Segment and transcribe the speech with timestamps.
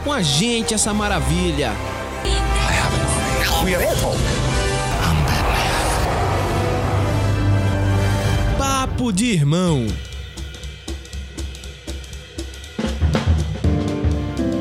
[0.00, 1.70] Com a gente essa maravilha.
[8.58, 9.86] Papo de irmão.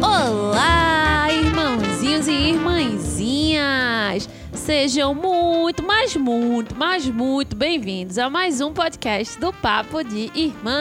[0.01, 4.29] Olá, irmãozinhos e irmãzinhas!
[4.53, 10.71] Sejam muito, mas muito, mas muito bem-vindos a mais um podcast do Papo de Irmão.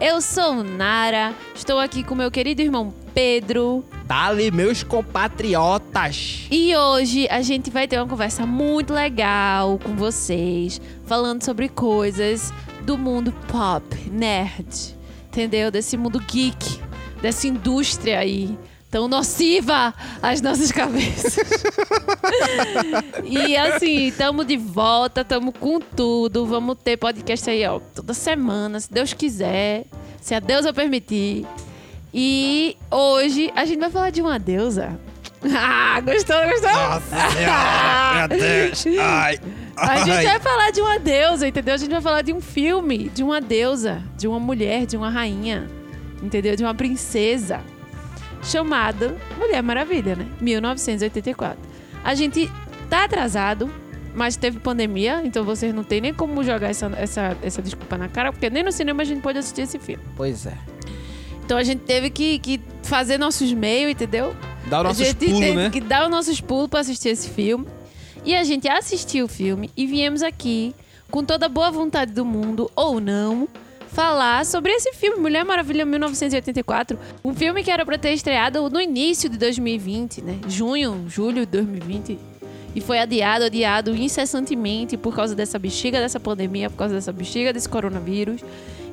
[0.00, 6.46] Eu sou Nara, estou aqui com meu querido irmão Pedro Dali, meus compatriotas.
[6.50, 12.50] e hoje a gente vai ter uma conversa muito legal com vocês, falando sobre coisas
[12.80, 15.70] do mundo pop, nerd, entendeu?
[15.70, 16.80] Desse mundo geek,
[17.20, 18.58] dessa indústria aí
[18.90, 21.38] tão nociva às nossas cabeças.
[23.24, 26.44] e assim, estamos de volta, estamos com tudo.
[26.44, 29.84] Vamos ter podcast aí, ó, toda semana, se Deus quiser,
[30.20, 31.46] se a deusa permitir.
[32.12, 34.98] E hoje a gente vai falar de uma deusa.
[35.42, 36.70] Ah, gostou, gostou?
[36.70, 38.84] Nossa senhora, meu Deus.
[39.00, 39.38] Ai.
[39.74, 40.24] A gente ai.
[40.26, 41.72] vai falar de uma deusa, entendeu?
[41.72, 45.08] A gente vai falar de um filme, de uma deusa, de uma mulher, de uma
[45.08, 45.66] rainha,
[46.22, 46.54] entendeu?
[46.54, 47.62] De uma princesa
[48.42, 50.26] chamada Mulher Maravilha, né?
[50.40, 51.58] 1984.
[52.02, 52.50] A gente
[52.88, 53.70] tá atrasado,
[54.14, 58.08] mas teve pandemia, então vocês não tem nem como jogar essa, essa, essa desculpa na
[58.08, 60.02] cara, porque nem no cinema a gente pode assistir esse filme.
[60.16, 60.56] Pois é.
[61.44, 64.34] Então a gente teve que, que fazer nossos meios, entendeu?
[64.66, 65.70] Dá o nosso a gente pulo, teve né?
[65.70, 67.66] que dar os nossos pulos pra assistir esse filme.
[68.24, 70.74] E a gente assistiu o filme e viemos aqui,
[71.10, 73.48] com toda a boa vontade do mundo, ou não,
[73.90, 76.98] falar sobre esse filme, Mulher Maravilha 1984.
[77.24, 80.38] Um filme que era pra ter estreado no início de 2020, né?
[80.48, 82.18] Junho, julho de 2020.
[82.74, 87.52] E foi adiado, adiado incessantemente por causa dessa bexiga dessa pandemia, por causa dessa bexiga
[87.52, 88.42] desse coronavírus.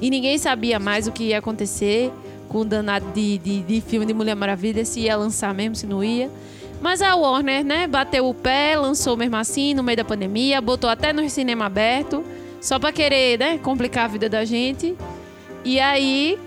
[0.01, 2.11] E ninguém sabia mais o que ia acontecer
[2.49, 5.85] com o danado de, de, de filme de Mulher Maravilha, se ia lançar mesmo, se
[5.85, 6.29] não ia.
[6.81, 10.89] Mas a Warner, né, bateu o pé, lançou mesmo assim, no meio da pandemia, botou
[10.89, 12.23] até no cinema aberto,
[12.61, 14.95] só pra querer, né, complicar a vida da gente.
[15.63, 16.37] E aí,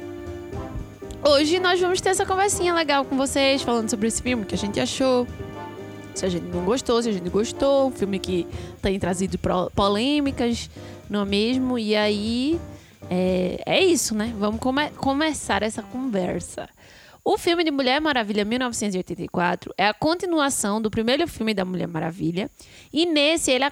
[1.24, 4.58] hoje nós vamos ter essa conversinha legal com vocês, falando sobre esse filme, que a
[4.58, 5.26] gente achou.
[6.14, 8.46] Se a gente não gostou, se a gente gostou, um filme que
[8.82, 9.38] tem trazido
[9.74, 10.68] polêmicas,
[11.08, 11.78] não é mesmo?
[11.78, 12.60] E aí,
[13.08, 14.34] é, é isso, né?
[14.38, 16.68] Vamos come- começar essa conversa.
[17.24, 22.50] O filme de Mulher Maravilha 1984 é a continuação do primeiro filme da Mulher Maravilha.
[22.92, 23.64] E nesse ele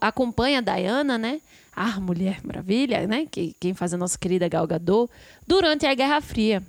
[0.00, 1.40] acompanha a Diana, né?
[1.74, 3.26] A Mulher Maravilha, né?
[3.30, 5.10] Que, quem faz a nossa querida Gal Gadot,
[5.46, 6.62] durante a Guerra Fria.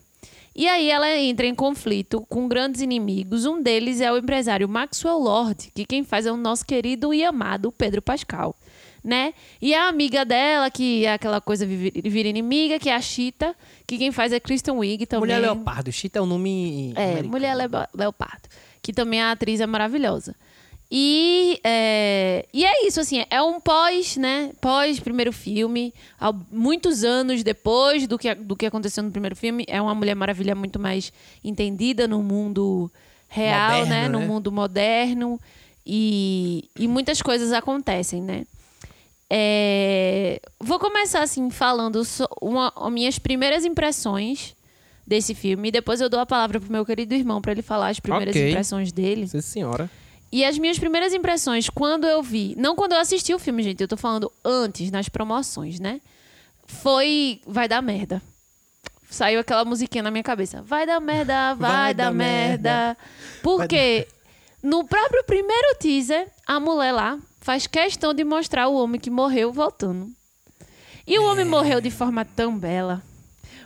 [0.55, 3.45] E aí ela entra em conflito com grandes inimigos.
[3.45, 7.23] Um deles é o empresário Maxwell Lord, que quem faz é o nosso querido e
[7.23, 8.55] amado Pedro Pascal,
[9.03, 9.33] né?
[9.59, 13.55] E a amiga dela, que é aquela coisa vi- vira inimiga, que é a Chita,
[13.87, 15.21] que quem faz é Kristen Wiig também.
[15.21, 15.91] Mulher Leopardo.
[15.91, 16.93] Chita é o nome.
[16.95, 17.29] É, americano.
[17.29, 17.55] Mulher
[17.95, 18.47] Leopardo.
[18.81, 20.35] Que também a atriz é maravilhosa.
[20.95, 24.51] E é, e é isso, assim, é um pós, né?
[24.61, 25.91] Pós primeiro filme,
[26.51, 29.65] muitos anos depois do que, do que aconteceu no primeiro filme.
[29.67, 31.11] É uma Mulher Maravilha muito mais
[31.43, 32.91] entendida no mundo
[33.27, 34.07] real, Moderno, né?
[34.07, 34.27] No né?
[34.27, 35.39] mundo moderno.
[35.83, 38.45] E, e muitas coisas acontecem, né?
[39.27, 44.55] É, vou começar assim falando so, uma, as minhas primeiras impressões
[45.07, 47.87] desse filme e depois eu dou a palavra pro meu querido irmão para ele falar
[47.87, 48.49] as primeiras Ok.
[48.51, 49.27] impressões dele.
[49.27, 49.89] Sim, senhora.
[50.35, 53.81] E as minhas primeiras impressões quando eu vi, não quando eu assisti o filme, gente,
[53.81, 56.01] eu tô falando antes nas promoções, né?
[56.65, 58.19] Foi vai dar merda.
[59.11, 60.63] Saiu aquela musiquinha na minha cabeça.
[60.63, 62.97] Vai dar merda, vai, dar, merda.
[63.43, 64.07] Porque
[64.63, 69.53] no próprio primeiro teaser, a mulher lá faz questão de mostrar o homem que morreu
[69.53, 70.09] voltando.
[71.05, 71.25] E o É.
[71.27, 73.03] homem morreu de forma tão bela.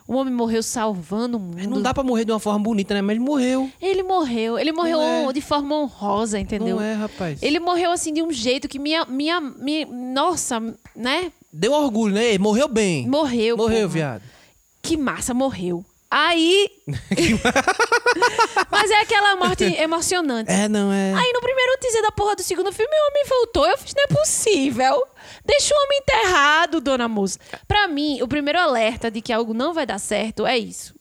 [0.07, 1.69] O homem morreu salvando o mundo.
[1.69, 3.01] Não dá pra morrer de uma forma bonita, né?
[3.01, 3.69] Mas morreu.
[3.81, 4.57] Ele morreu.
[4.57, 5.33] Ele morreu é.
[5.33, 6.77] de forma honrosa, entendeu?
[6.77, 7.43] Não é, rapaz.
[7.43, 9.03] Ele morreu assim de um jeito que minha.
[9.05, 10.61] minha, minha nossa,
[10.95, 11.31] né?
[11.51, 12.29] Deu orgulho, né?
[12.29, 13.05] Ele morreu bem.
[13.05, 13.57] Morreu.
[13.57, 13.87] Morreu, porra.
[13.87, 14.23] viado.
[14.81, 15.83] Que massa, morreu.
[16.09, 16.69] Aí.
[18.71, 20.51] Mas é aquela morte emocionante.
[20.51, 21.13] É, não é.
[21.13, 23.67] Aí no primeiro teaser da porra do segundo filme, o homem voltou.
[23.67, 25.03] Eu fiz, não é possível.
[25.45, 27.39] Deixa o homem enterrado, dona moça.
[27.67, 30.95] Pra mim, o primeiro alerta de que algo não vai dar certo é isso.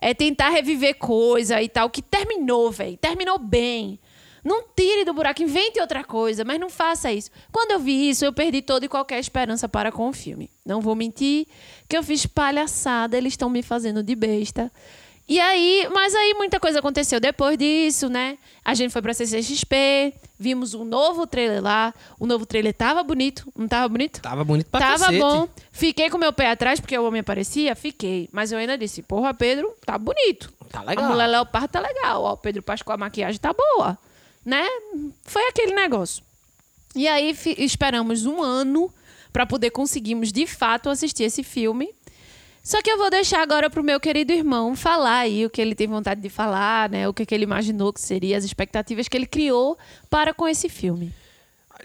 [0.00, 2.96] é tentar reviver coisa e tal, que terminou, velho.
[2.98, 3.98] Terminou bem.
[4.44, 7.30] Não tire do buraco, invente outra coisa, mas não faça isso.
[7.50, 10.50] Quando eu vi isso, eu perdi toda e qualquer esperança para com o filme.
[10.66, 11.46] Não vou mentir
[11.88, 14.70] que eu fiz palhaçada, eles estão me fazendo de besta.
[15.26, 18.36] E aí, mas aí muita coisa aconteceu depois disso, né?
[18.62, 21.94] A gente foi pra CCXP, vimos um novo trailer lá.
[22.20, 24.20] O novo trailer tava bonito, não tava bonito?
[24.20, 25.18] Tava bonito pra Tava cacete.
[25.18, 25.48] bom.
[25.72, 28.28] Fiquei com meu pé atrás porque o homem aparecia, fiquei.
[28.32, 30.52] Mas eu ainda disse, porra, Pedro, tá bonito.
[30.70, 31.06] Tá legal.
[31.06, 32.22] A mulher leopardo tá legal.
[32.22, 33.96] Ó, o Pedro Pascoal, a maquiagem tá boa.
[34.44, 34.66] Né?
[35.24, 36.22] Foi aquele negócio.
[36.94, 38.92] E aí esperamos um ano
[39.32, 41.92] pra poder conseguirmos de fato assistir esse filme.
[42.62, 45.74] Só que eu vou deixar agora pro meu querido irmão falar aí o que ele
[45.74, 47.06] tem vontade de falar, né?
[47.08, 49.76] O que, que ele imaginou que seria, as expectativas que ele criou
[50.08, 51.12] para com esse filme.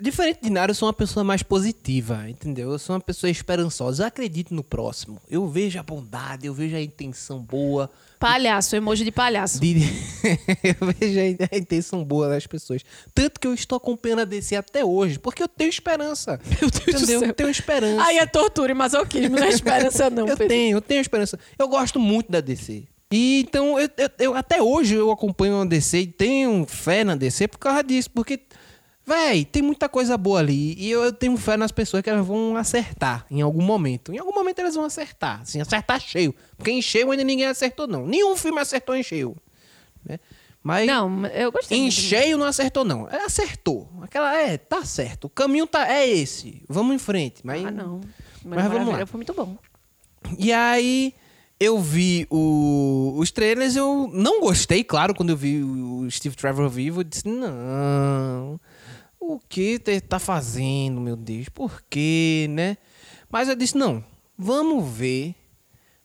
[0.02, 2.72] Diferente de Nara, eu sou uma pessoa mais positiva, entendeu?
[2.72, 4.04] Eu sou uma pessoa esperançosa.
[4.04, 5.20] Eu acredito no próximo.
[5.30, 7.90] Eu vejo a bondade, eu vejo a intenção boa.
[8.20, 9.60] Palhaço, emoji de palhaço.
[9.60, 9.76] de-
[10.64, 11.20] eu vejo
[11.52, 12.82] a- intenção boa das pessoas.
[13.16, 16.40] Tanto que eu estou acompanhando a DC até hoje, porque eu tenho esperança.
[16.62, 17.24] Meu Deus entendeu?
[17.24, 18.04] Eu tenho esperança.
[18.04, 20.48] Aí é tortura e masoquismo, não é esperança não, eu Pedro.
[20.48, 21.40] tenho, eu tenho esperança.
[21.58, 22.84] Eu gosto muito da DC.
[23.12, 27.16] E então, eu, eu- eu- até hoje eu acompanho a DC e tenho fé na
[27.16, 28.12] DC por causa disso.
[28.12, 28.40] Porque,
[29.10, 30.74] véi, tem muita coisa boa ali.
[30.78, 34.14] E eu, eu tenho fé nas pessoas que elas vão acertar em algum momento.
[34.14, 35.42] Em algum momento elas vão acertar.
[35.42, 36.34] Assim, acertar cheio.
[36.56, 38.06] Porque em cheio ainda ninguém acertou, não.
[38.08, 39.36] Nenhum filme acertou em cheio.
[40.06, 40.20] Né?
[40.64, 41.78] Mas Não, eu gostei.
[41.78, 43.08] em cheio não acertou, não.
[43.10, 43.90] É, acertou.
[44.02, 45.26] Aquela, é, tá certo.
[45.26, 46.62] O caminho tá, é esse.
[46.70, 47.42] Vamos em frente.
[47.44, 48.02] Mas Ah, não.
[48.46, 49.06] Mas vamos lá.
[49.06, 49.58] Foi muito bom.
[50.38, 51.14] e aí
[51.62, 56.70] eu vi o- os trailers, eu não gostei, claro, quando eu vi o Steve Trevor
[56.70, 58.60] vivo, eu disse, não,
[59.20, 62.78] o que te- tá fazendo, meu Deus, por quê, né?
[63.30, 64.04] Mas eu disse, não,
[64.38, 65.36] vamos ver,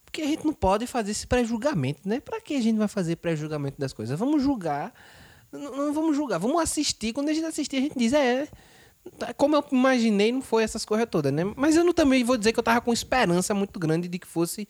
[0.05, 2.19] porque a gente não pode fazer esse pré-julgamento, né?
[2.19, 4.17] Pra que a gente vai fazer pré-julgamento das coisas?
[4.19, 4.93] Vamos julgar,
[5.51, 8.47] não, não vamos julgar, vamos assistir, quando a gente assistir a gente diz, é...
[9.17, 11.43] tá, Como eu imaginei, não foi essas coisas todas, né?
[11.55, 14.27] Mas eu não também vou dizer que eu tava com esperança muito grande de que
[14.27, 14.67] fosse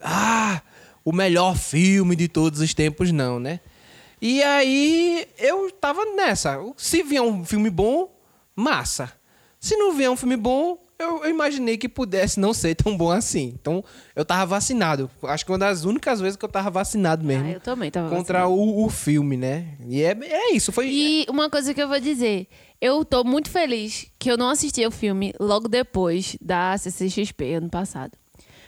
[0.00, 0.62] ah,
[1.04, 3.60] o melhor filme de todos os tempos, não, né?
[4.20, 6.58] E aí eu tava nessa.
[6.76, 8.12] Se vier um filme bom,
[8.54, 9.12] massa.
[9.60, 13.10] Se não vier um filme bom, eu, eu imaginei que pudesse não ser tão bom
[13.10, 13.54] assim.
[13.60, 13.84] Então
[14.16, 15.08] eu tava vacinado.
[15.22, 17.46] Acho que uma das únicas vezes que eu tava vacinado mesmo.
[17.46, 19.76] Ah, eu também tava Contra o, o filme, né?
[19.86, 20.72] E é, é isso.
[20.72, 20.88] Foi.
[20.88, 22.48] E uma coisa que eu vou dizer,
[22.80, 27.70] eu tô muito feliz que eu não assisti o filme logo depois da CCXP ano
[27.70, 28.12] passado.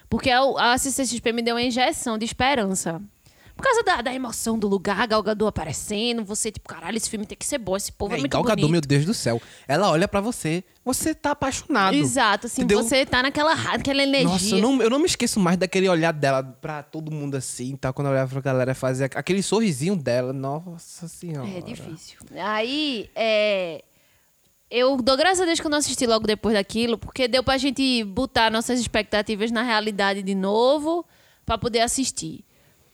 [0.09, 0.41] Porque a,
[0.73, 3.01] a CCXP me deu uma injeção de esperança.
[3.61, 7.27] Por causa da, da emoção do lugar, Gal Gadot aparecendo, você tipo, caralho, esse filme
[7.27, 8.73] tem que ser bom, esse povo é, É, muito Gal Gadot, bonito.
[8.73, 9.41] meu Deus do céu.
[9.69, 11.95] Ela olha pra você, você tá apaixonado.
[11.95, 12.83] Exato, assim, Entendeu?
[12.83, 14.29] você tá naquela, naquela energia.
[14.31, 17.77] Nossa, eu não, eu não me esqueço mais daquele olhar dela pra todo mundo assim,
[17.77, 17.93] tá?
[17.93, 20.33] Quando eu olhava pra galera fazer aqu- aquele sorrisinho dela.
[20.33, 21.47] Nossa senhora.
[21.51, 22.19] É difícil.
[22.43, 23.85] Aí, é.
[24.71, 27.59] Eu dou graças a Deus que eu não assisti logo depois daquilo, porque deu pra
[27.59, 31.05] gente botar nossas expectativas na realidade de novo,
[31.45, 32.45] pra poder assistir.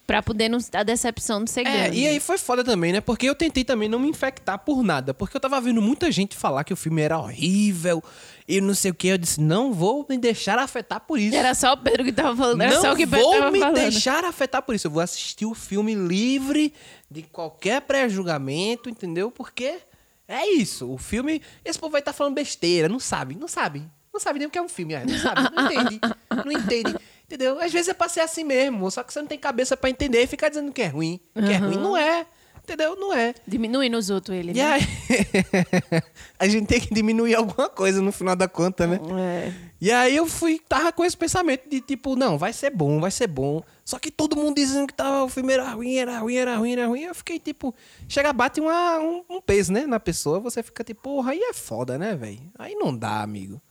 [0.07, 3.01] Pra poder não, a decepção não ser É, e aí foi foda também, né?
[3.01, 5.13] Porque eu tentei também não me infectar por nada.
[5.13, 8.01] Porque eu tava vendo muita gente falar que o filme era horrível
[8.47, 9.09] e não sei o que.
[9.09, 11.35] Eu disse, não vou me deixar afetar por isso.
[11.35, 13.51] Era só o Pedro que tava falando, era não só o que Pedro vou tava
[13.51, 13.75] me falando.
[13.75, 14.87] deixar afetar por isso.
[14.87, 16.73] Eu vou assistir o filme livre
[17.11, 19.29] de qualquer pré-julgamento, entendeu?
[19.29, 19.79] Porque
[20.25, 20.89] é isso.
[20.89, 21.41] O filme.
[21.65, 23.83] Esse povo vai estar falando besteira, não sabe, não sabe.
[24.13, 25.99] Não sabe nem o que é um filme, ah, não sabe, não entende.
[26.45, 26.95] Não entende.
[27.27, 27.59] Entendeu?
[27.59, 30.23] Às vezes é pra ser assim mesmo, só que você não tem cabeça pra entender
[30.23, 31.19] e ficar dizendo que é ruim.
[31.35, 32.25] Que é ruim, não é.
[32.63, 32.97] Entendeu?
[32.97, 33.33] Não é.
[33.47, 34.73] Diminui nos outros ele, E né?
[34.73, 34.81] aí,
[36.37, 38.99] a gente tem que diminuir alguma coisa no final da conta, né?
[39.17, 39.53] É.
[39.79, 43.09] E aí eu fui, tava com esse pensamento de tipo, não, vai ser bom, vai
[43.09, 43.61] ser bom.
[43.85, 46.71] Só que todo mundo dizendo que tava, o filme era ruim, era ruim, era ruim,
[46.73, 47.01] era ruim.
[47.03, 47.73] Eu fiquei tipo,
[48.09, 50.41] chega, bate uma, um, um peso, né, na pessoa.
[50.41, 52.41] Você fica tipo, porra, aí é foda, né, velho?
[52.59, 53.61] Aí não dá, amigo.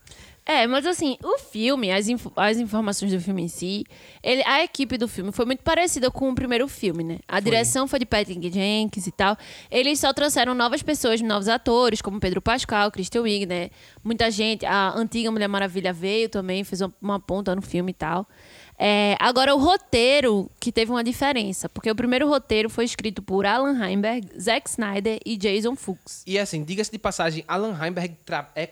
[0.48, 3.84] É, mas assim, o filme, as, inf- as informações do filme em si,
[4.22, 7.18] ele- a equipe do filme foi muito parecida com o primeiro filme, né?
[7.26, 9.36] A direção foi de Patty Jenkins e tal.
[9.68, 13.70] Eles só trouxeram novas pessoas, novos atores, como Pedro Pascal, Christian Wiig, né?
[14.04, 17.94] Muita gente, a antiga Mulher Maravilha veio também, fez uma, uma ponta no filme e
[17.94, 18.24] tal.
[18.78, 23.46] É, agora, o roteiro, que teve uma diferença, porque o primeiro roteiro foi escrito por
[23.46, 26.22] Alan Heinberg, Zack Snyder e Jason Fuchs.
[26.26, 28.14] E assim, diga-se de passagem, Alan Heinberg
[28.54, 28.68] é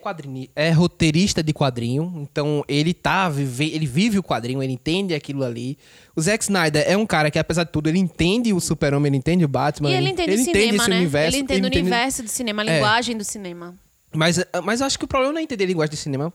[0.55, 5.43] é roteirista de quadrinho, então ele tá, vive, ele vive o quadrinho, ele entende aquilo
[5.43, 5.77] ali.
[6.15, 9.17] O Zack Snyder é um cara que, apesar de tudo, ele entende o Super-Homem, ele
[9.17, 9.89] entende o Batman.
[9.89, 10.97] E ele entende o cinema, esse né?
[10.97, 11.35] universo.
[11.35, 12.75] ele entende o universo do cinema, a É.
[12.75, 13.75] linguagem do cinema.
[14.13, 16.31] Mas, mas eu acho que o problema não é entender a linguagem de cinema.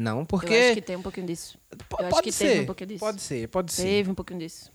[0.00, 0.54] Não, porque.
[0.54, 1.58] Eu acho que tem um pouquinho disso.
[1.70, 2.48] P- pode que ser.
[2.48, 3.00] teve um pouquinho disso.
[3.00, 3.82] Pode ser, pode ser.
[3.82, 4.72] Teve um pouquinho disso.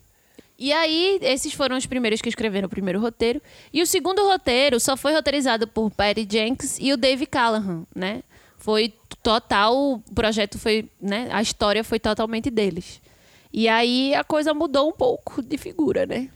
[0.58, 3.42] E aí, esses foram os primeiros que escreveram o primeiro roteiro.
[3.74, 8.22] E o segundo roteiro só foi roteirizado por Patty Jenkins e o Dave Callahan, né?
[8.56, 11.28] Foi total, o projeto foi, né?
[11.32, 13.02] A história foi totalmente deles.
[13.52, 16.30] E aí a coisa mudou um pouco de figura, né?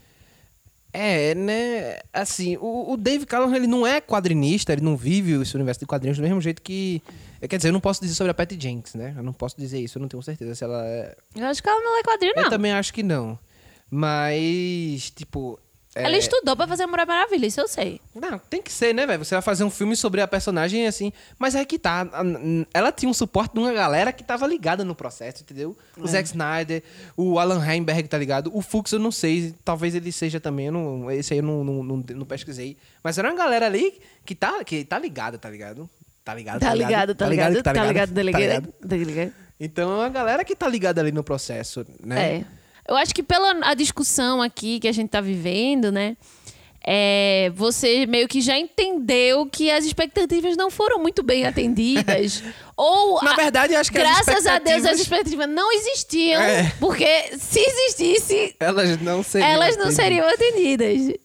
[0.92, 2.00] É, né?
[2.12, 5.86] Assim, o, o Dave Callahan, ele não é quadrinista, ele não vive esse universo de
[5.86, 7.02] quadrinhos do mesmo jeito que...
[7.48, 9.14] Quer dizer, eu não posso dizer sobre a Patty Jenkins, né?
[9.16, 11.16] Eu não posso dizer isso, eu não tenho certeza se ela é...
[11.36, 12.44] Eu acho que ela não é quadrinho, não.
[12.44, 13.38] Eu também acho que não.
[13.90, 15.60] Mas, tipo...
[15.96, 18.00] é- Ela estudou pra fazer Mulher Maravilha, isso eu sei.
[18.14, 19.24] Não, tem que ser, né, velho?
[19.26, 21.12] Você vai fazer um filme sobre a personagem assim.
[21.38, 22.08] Mas é que tá.
[22.74, 25.76] Ela tinha um suporte de uma galera que tava ligada no processo, entendeu?
[25.98, 26.84] O Zack Snyder,
[27.18, 28.52] o Alan Heinberg, tá ligado?
[28.54, 29.54] O Fux, eu não sei.
[29.66, 30.70] Talvez ele seja também.
[30.70, 32.78] Não, esse aí eu não, não, não, não pesquisei.
[33.04, 35.90] Mas era uma galera ali que tá, que tá ligada, tá ligado?
[36.24, 36.60] Tá ligado?
[36.60, 38.74] Tá ligado, tá ligado, que tá ligado, tá tá ligado.
[38.88, 39.34] Tá ligado.
[39.60, 42.36] Então é uma galera que tá ligada ali no processo, né?
[42.38, 42.59] É.
[42.90, 46.18] Eu acho que pela a discussão aqui que a gente tá vivendo, né?
[46.92, 52.42] É, você meio que já entendeu que as expectativas não foram muito bem atendidas.
[52.76, 56.42] Ou, Na a- verdade, acho que as graças a Deus, as expectativas- expectativas não existiam.
[56.42, 56.72] É.
[56.80, 59.50] Porque se existisse, Elas não seriam.
[59.52, 59.96] elas não atendidas.
[59.96, 61.18] seriam atendidas.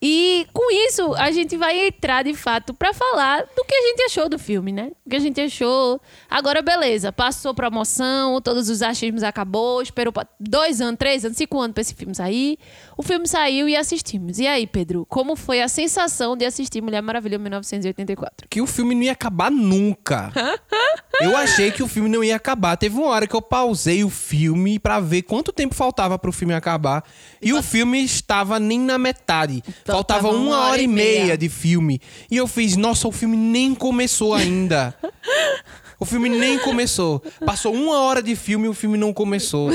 [0.00, 4.02] E com isso, a gente vai entrar de fato pra falar do que a gente
[4.02, 4.92] achou do filme, né?
[5.04, 6.00] O que a gente achou.
[6.30, 11.74] Agora, beleza, passou promoção, todos os achismos acabou, esperou dois anos, três anos, cinco anos
[11.74, 12.58] pra esse filme sair.
[12.98, 14.40] O filme saiu e assistimos.
[14.40, 18.48] E aí, Pedro, como foi a sensação de assistir Mulher Maravilha 1984?
[18.50, 20.32] que o filme não ia acabar nunca.
[21.22, 22.76] eu achei que o filme não ia acabar.
[22.76, 26.52] Teve uma hora que eu pausei o filme pra ver quanto tempo faltava pro filme
[26.52, 27.04] acabar.
[27.40, 29.62] E o filme estava nem na metade.
[29.84, 31.38] Faltava tava uma, hora, e meia.
[31.38, 32.00] de filme.
[32.28, 34.92] E eu fiz, nossa, o filme nem começou ainda.
[36.00, 37.22] o filme nem começou.
[37.46, 39.70] Passou uma hora de filme e o filme não começou.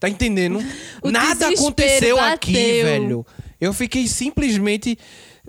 [0.00, 0.58] Tá entendendo?
[1.02, 2.84] O Nada aconteceu aqui, bateu.
[2.84, 3.26] velho.
[3.60, 4.96] Eu fiquei simplesmente.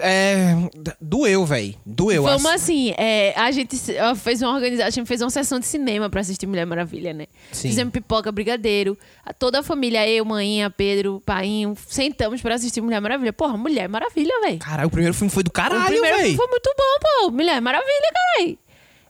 [0.01, 0.53] É,
[1.01, 1.75] doeu, velho.
[1.86, 2.24] Doeu.
[2.24, 3.75] Vamos Assim- assim, é, a gente
[4.24, 7.25] fez uma organização, a gente fez uma sessão de cinema pra assistir Mulher Maravilha, né?
[7.51, 7.68] Sim.
[7.68, 8.98] Fizemos pipoca, brigadeiro,
[9.38, 13.34] toda a família, eu, mãinha, Pedro, painho, sentamos pra assistir Mulher Maravilha.
[13.34, 14.60] Porra, Mulher Maravilha, velho.
[14.60, 16.38] Caralho, o primeiro filme foi do O caralho, primeiro filme velho.
[16.38, 17.32] foi muito bom, pô.
[17.32, 18.58] Mulher Maravilha, caralho.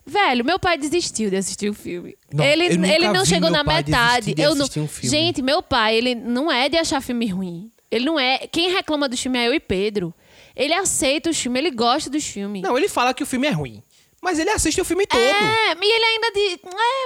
[0.10, 2.18] Velho, meu pai desistiu de assistir o filme.
[2.34, 4.34] Não, ele, ele não chegou na metade.
[4.34, 4.66] de Eu não...
[4.66, 5.10] um filme.
[5.10, 7.72] Gente, meu pai, ele não é de achar filme ruim.
[7.92, 8.40] Ele não é.
[8.52, 10.14] Quem reclama do filme é eu e Pedro.
[10.56, 12.62] Ele aceita os filmes, ele gosta dos filmes.
[12.62, 13.82] Não, ele fala que o filme é ruim.
[14.22, 15.20] Mas ele assiste o filme todo.
[15.22, 16.60] É, e ele ainda diz.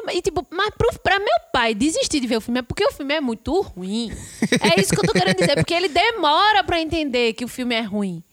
[0.10, 2.83] É, e tipo, mas pro, pra meu pai desistir de ver o filme é porque
[2.83, 4.12] o filme é muito ruim.
[4.60, 7.75] É isso que eu tô querendo dizer, porque ele demora pra entender que o filme
[7.75, 8.24] é ruim.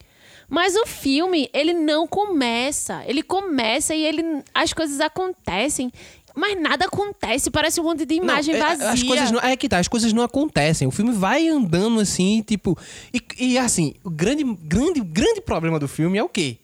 [0.51, 3.01] Mas o filme, ele não começa.
[3.07, 5.89] Ele começa e ele as coisas acontecem,
[6.35, 8.89] mas nada acontece, parece um monte de Não, imagem é, vazia.
[8.89, 10.85] As coisas não, é que tá, as coisas não acontecem.
[10.85, 12.77] O filme vai andando assim, tipo.
[13.13, 16.57] E, e, assim, o grande, grande, grande problema do filme é o quê?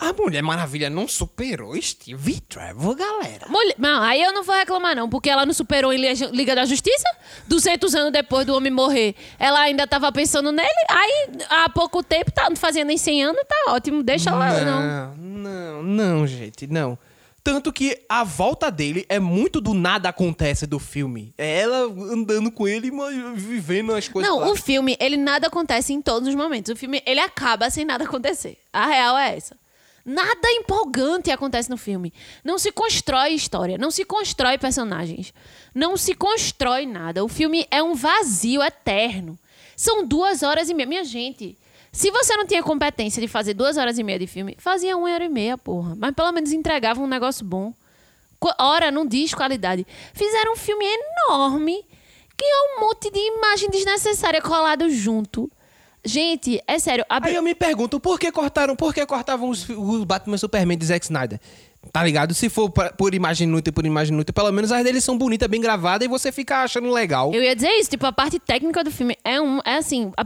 [0.00, 3.46] A Mulher Maravilha não superou Steve Trevor, galera.
[3.48, 5.98] Mulher- Não, aí eu não vou reclamar, não, porque ela não superou em
[6.32, 7.04] Liga- da Justiça.
[7.46, 10.68] 200 anos depois do homem morrer, ela ainda tava pensando nele.
[10.88, 14.02] Aí, há pouco tempo, tá, fazia nem 100 anos, tá ótimo.
[14.02, 15.14] Deixa ela, não.
[15.16, 16.98] não, não, não, gente, não.
[17.42, 21.32] Tanto que a volta dele é muito do nada acontece do filme.
[21.38, 24.30] É ela andando com ele, mas vivendo as coisas.
[24.30, 24.48] Não, lá.
[24.50, 26.70] o filme, ele nada acontece em todos os momentos.
[26.70, 28.58] O filme, ele acaba sem nada acontecer.
[28.72, 29.56] A real é essa.
[30.04, 32.12] Nada empolgante acontece no filme.
[32.44, 35.32] Não se constrói história, não se constrói personagens,
[35.74, 37.24] não se constrói nada.
[37.24, 39.38] O filme é um vazio eterno.
[39.76, 40.88] São duas horas e meia.
[40.88, 41.56] Minha gente,
[41.92, 45.10] se você não tinha competência de fazer duas horas e meia de filme, fazia uma
[45.10, 45.94] hora e meia, porra.
[45.96, 47.74] Mas pelo menos entregava um negócio bom.
[48.58, 49.86] Hora não diz qualidade.
[50.14, 51.84] Fizeram um filme enorme
[52.36, 55.50] que é um monte de imagem desnecessária colado junto.
[56.04, 57.04] Gente, é sério.
[57.08, 60.78] a- Aí eu me pergunto, por que cortaram, por que cortavam os, os Batman Superman
[60.78, 61.38] de Zack Snyder?
[61.92, 62.34] Tá ligado?
[62.34, 65.48] Se for pra- por imagem inútil, por imagem inútil, pelo menos as deles são bonitas,
[65.48, 67.32] bem gravadas e você fica achando legal.
[67.34, 69.60] Eu ia dizer isso, tipo, a parte técnica do filme é um.
[69.64, 70.12] É assim.
[70.16, 70.24] a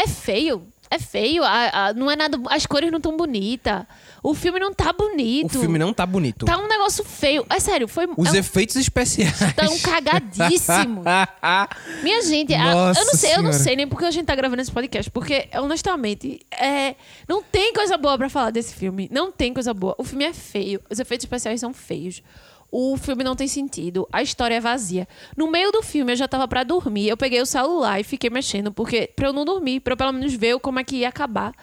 [0.00, 0.66] é feio.
[0.90, 1.44] É feio.
[1.44, 2.38] a- a- não é nada.
[2.50, 3.84] As cores não tão bonitas.
[4.22, 5.46] O filme não tá bonito.
[5.56, 6.44] O filme não tá bonito.
[6.46, 7.46] Tá um negócio feio.
[7.48, 8.06] É sério, foi.
[8.16, 9.32] Os é um- efeitos especiais.
[9.54, 11.04] Tão cagadíssimos.
[12.02, 14.60] Minha gente, a- eu não sei, eu não sei nem porque a gente tá gravando
[14.62, 16.94] esse podcast, porque, honestamente, é,
[17.28, 19.08] não tem coisa boa pra falar desse filme.
[19.12, 19.94] Não tem coisa boa.
[19.98, 22.22] O filme é feio, os efeitos especiais são feios.
[22.70, 25.08] O filme não tem sentido, a história é vazia.
[25.34, 28.28] No meio do filme eu já tava pra dormir, eu peguei o celular e fiquei
[28.28, 31.08] mexendo, porque pra eu não dormir, pra eu pelo menos ver como é que ia
[31.08, 31.54] acabar.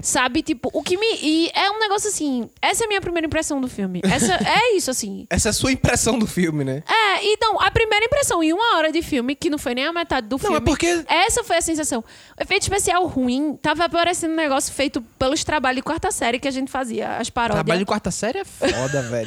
[0.00, 0.42] Sabe?
[0.42, 1.06] Tipo, o que me.
[1.22, 2.48] E é um negócio assim.
[2.60, 4.00] Essa é a minha primeira impressão do filme.
[4.04, 5.26] Essa é isso, assim.
[5.30, 6.82] Essa é a sua impressão do filme, né?
[6.88, 9.92] É, então, a primeira impressão em uma hora de filme, que não foi nem a
[9.92, 10.56] metade do filme.
[10.56, 12.00] é porque- Essa foi a sensação.
[12.38, 16.48] O efeito especial ruim tava parecendo um negócio feito pelos trabalhos de quarta série que
[16.48, 17.64] a gente fazia, as paródias.
[17.64, 19.26] Trabalho de quarta série é foda, velho.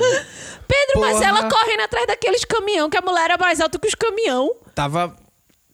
[0.68, 1.26] Pedro, mas Porra.
[1.30, 4.54] ela correndo atrás daqueles caminhão, que a mulher era mais alta que os caminhão.
[4.76, 5.16] Tava.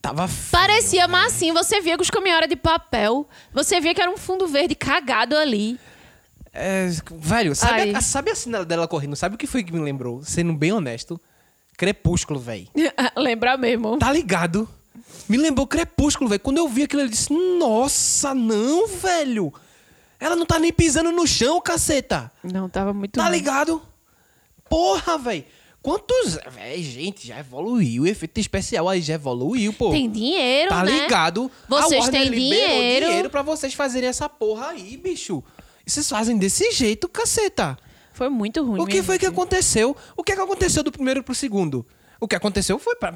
[0.03, 0.27] Tava.
[0.27, 3.25] feio, Parecia massinho, você via que os caminhões eram de papel.
[3.53, 5.79] Você via que era um fundo verde cagado ali.
[6.51, 9.15] É, velho, sabe a, sabe a cena dela correndo?
[9.15, 10.21] Sabe o que foi que me lembrou?
[10.21, 11.19] Sendo bem honesto.
[11.77, 12.67] Crepúsculo, velho.
[13.15, 13.97] Lembra mesmo.
[13.97, 14.67] Tá ligado?
[15.29, 16.41] Me lembrou Crepúsculo, velho.
[16.41, 19.53] Quando eu vi aquilo, eu disse: Nossa, não, velho.
[20.19, 22.29] Ela não tá nem pisando no chão, caceta.
[22.43, 23.81] Não, tava muito Tá ligado?
[24.69, 25.45] Porra, velho.
[25.83, 26.39] Quantos.
[26.55, 28.03] Véi, gente, já evoluiu.
[28.03, 29.91] O efeito especial aí já evoluiu, pô.
[29.91, 30.91] Tem dinheiro, Tá né?
[31.01, 31.51] ligado?
[31.67, 33.05] Vocês têm dinheiro.
[33.05, 35.43] dinheiro pra vocês fazerem essa porra aí, bicho.
[35.85, 37.77] E vocês fazem desse jeito, caceta.
[38.13, 39.33] Foi muito ruim O que foi que assim.
[39.35, 39.97] aconteceu?
[40.15, 41.85] O que, é que aconteceu do primeiro pro segundo?
[42.19, 43.13] O que aconteceu foi pra...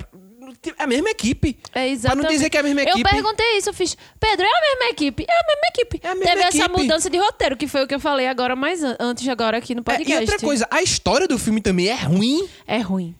[0.78, 1.58] a mesma equipe.
[1.74, 2.22] É exatamente.
[2.22, 3.10] Pra não dizer que é a mesma Eu equipe.
[3.10, 5.26] perguntei isso, eu fiz, Pedro, é a mesma equipe?
[5.28, 6.00] É a mesma equipe.
[6.04, 6.82] É a mesma Teve essa equipe.
[6.82, 9.74] mudança de roteiro, que foi o que eu falei agora mais an- antes agora aqui
[9.76, 10.14] no É, podcast.
[10.14, 12.48] e outra coisa, a história do filme também é ruim.
[12.66, 13.16] É ruim.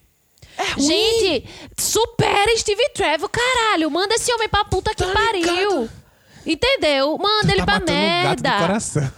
[0.56, 0.86] É ruim.
[0.86, 3.90] Gente, supera Steve Trevor, caralho.
[3.90, 5.40] Manda esse homem pra puta que Tá pariu.
[5.40, 5.90] ligado?
[6.46, 7.18] Entendeu?
[7.18, 8.58] Manda ele tá pra matando um merda.
[8.58, 9.12] coração.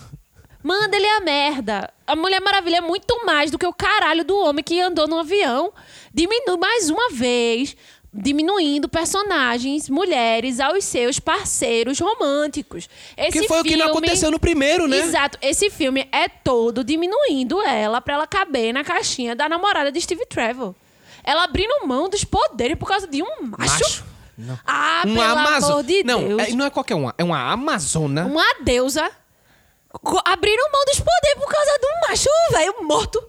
[0.62, 1.90] Manda ele a merda.
[2.06, 5.18] A Mulher Maravilha é muito mais do que o caralho do homem que andou no
[5.20, 5.72] avião.
[6.12, 7.74] Diminui mais uma vez,
[8.12, 12.88] diminuindo personagens, mulheres, aos seus parceiros românticos.
[13.16, 14.98] Esse Que foi o que não filme- aconteceu no primeiro, né?
[14.98, 15.38] Exato.
[15.40, 20.26] Esse filme é todo diminuindo ela pra ela caber na caixinha da namorada de Steve
[20.26, 20.74] Trevor.
[21.22, 23.80] Ela abrindo mão dos poderes por causa de um macho.
[23.84, 24.04] Macho?
[24.36, 24.58] Não.
[24.66, 26.42] Ah, Uma pelo Amazo- amor de não, Deus.
[26.42, 27.14] é- não é qualquer uma.
[27.18, 28.24] É uma Amazona.
[28.24, 29.08] Uma deusa
[30.24, 33.22] abrindo mão dos poderes por causa de um macho velho morto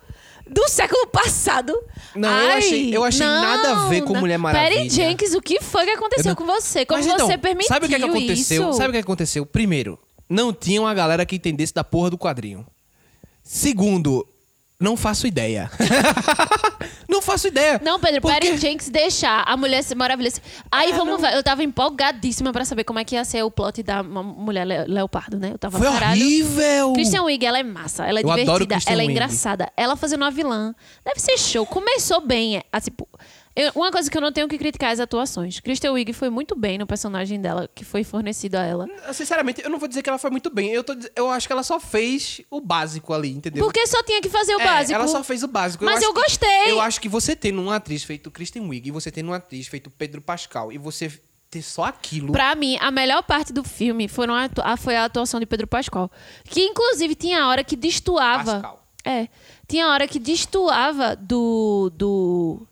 [0.47, 1.77] do século passado.
[2.15, 4.19] Não, eu achei- eu achei nada a ver com não.
[4.21, 4.75] Mulher Maravilha.
[4.75, 6.85] Perry Jenkins, o que foi que aconteceu Eu não- com você?
[6.85, 8.69] Como Mas então, você permitiu Sabe o que, é que aconteceu?
[8.69, 8.73] isso?
[8.77, 9.45] Sabe o que aconteceu?
[9.45, 9.97] Primeiro,
[10.29, 12.65] não tinha uma galera que entendesse da porra do quadrinho.
[13.43, 14.27] Segundo,
[14.79, 15.69] não faço ideia.
[17.11, 17.79] não faço ideia.
[17.83, 20.41] Não, Pedro, Porque- Perry Jenkins deixar a mulher maravilhosa.
[20.71, 21.29] Aí É, vamos não.
[21.29, 21.35] ver.
[21.35, 24.85] Eu tava empolgadíssima pra saber como é que ia ser o plot da mulher le-
[24.85, 25.51] leopardo, né?
[25.53, 26.21] Eu tava Foi caralho.
[26.25, 26.93] horrível.
[26.93, 29.71] Christian Wiig, ela é massa, ela é Eu divertida, ela é engraçada.
[29.75, 30.73] Ela fazendo uma vilã.
[31.05, 31.65] Deve ser show.
[31.65, 32.57] Começou bem.
[32.57, 33.07] é, assim, pô,
[33.55, 35.59] eu- uma coisa que eu não tenho que criticar é as atuações.
[35.59, 38.87] Kristen Wiig foi muito bem no personagem dela, que foi fornecido a ela.
[39.13, 40.69] Sinceramente, eu não vou dizer que ela foi muito bem.
[40.71, 43.63] Eu, tô, eu acho que ela só fez o básico ali, entendeu?
[43.63, 44.93] Porque só tinha que fazer o É, básico.
[44.93, 45.83] Ela só fez o básico.
[45.83, 46.71] Mas eu que- gostei.
[46.71, 49.67] eu acho que você tendo uma atriz feito Kristen Wiig e você tendo uma atriz
[49.67, 51.11] feito Pedro Pascal e você
[51.49, 52.31] ter só aquilo.
[52.31, 55.67] Pra mim, a melhor parte do filme foram a a- foi a atuação de Pedro
[55.67, 56.09] Pascal.
[56.45, 58.53] Que, inclusive, tinha hora que destoava.
[58.53, 58.87] Pascal.
[59.03, 59.27] É.
[59.67, 61.91] Tinha hora que destoava do.
[61.93, 62.65] do.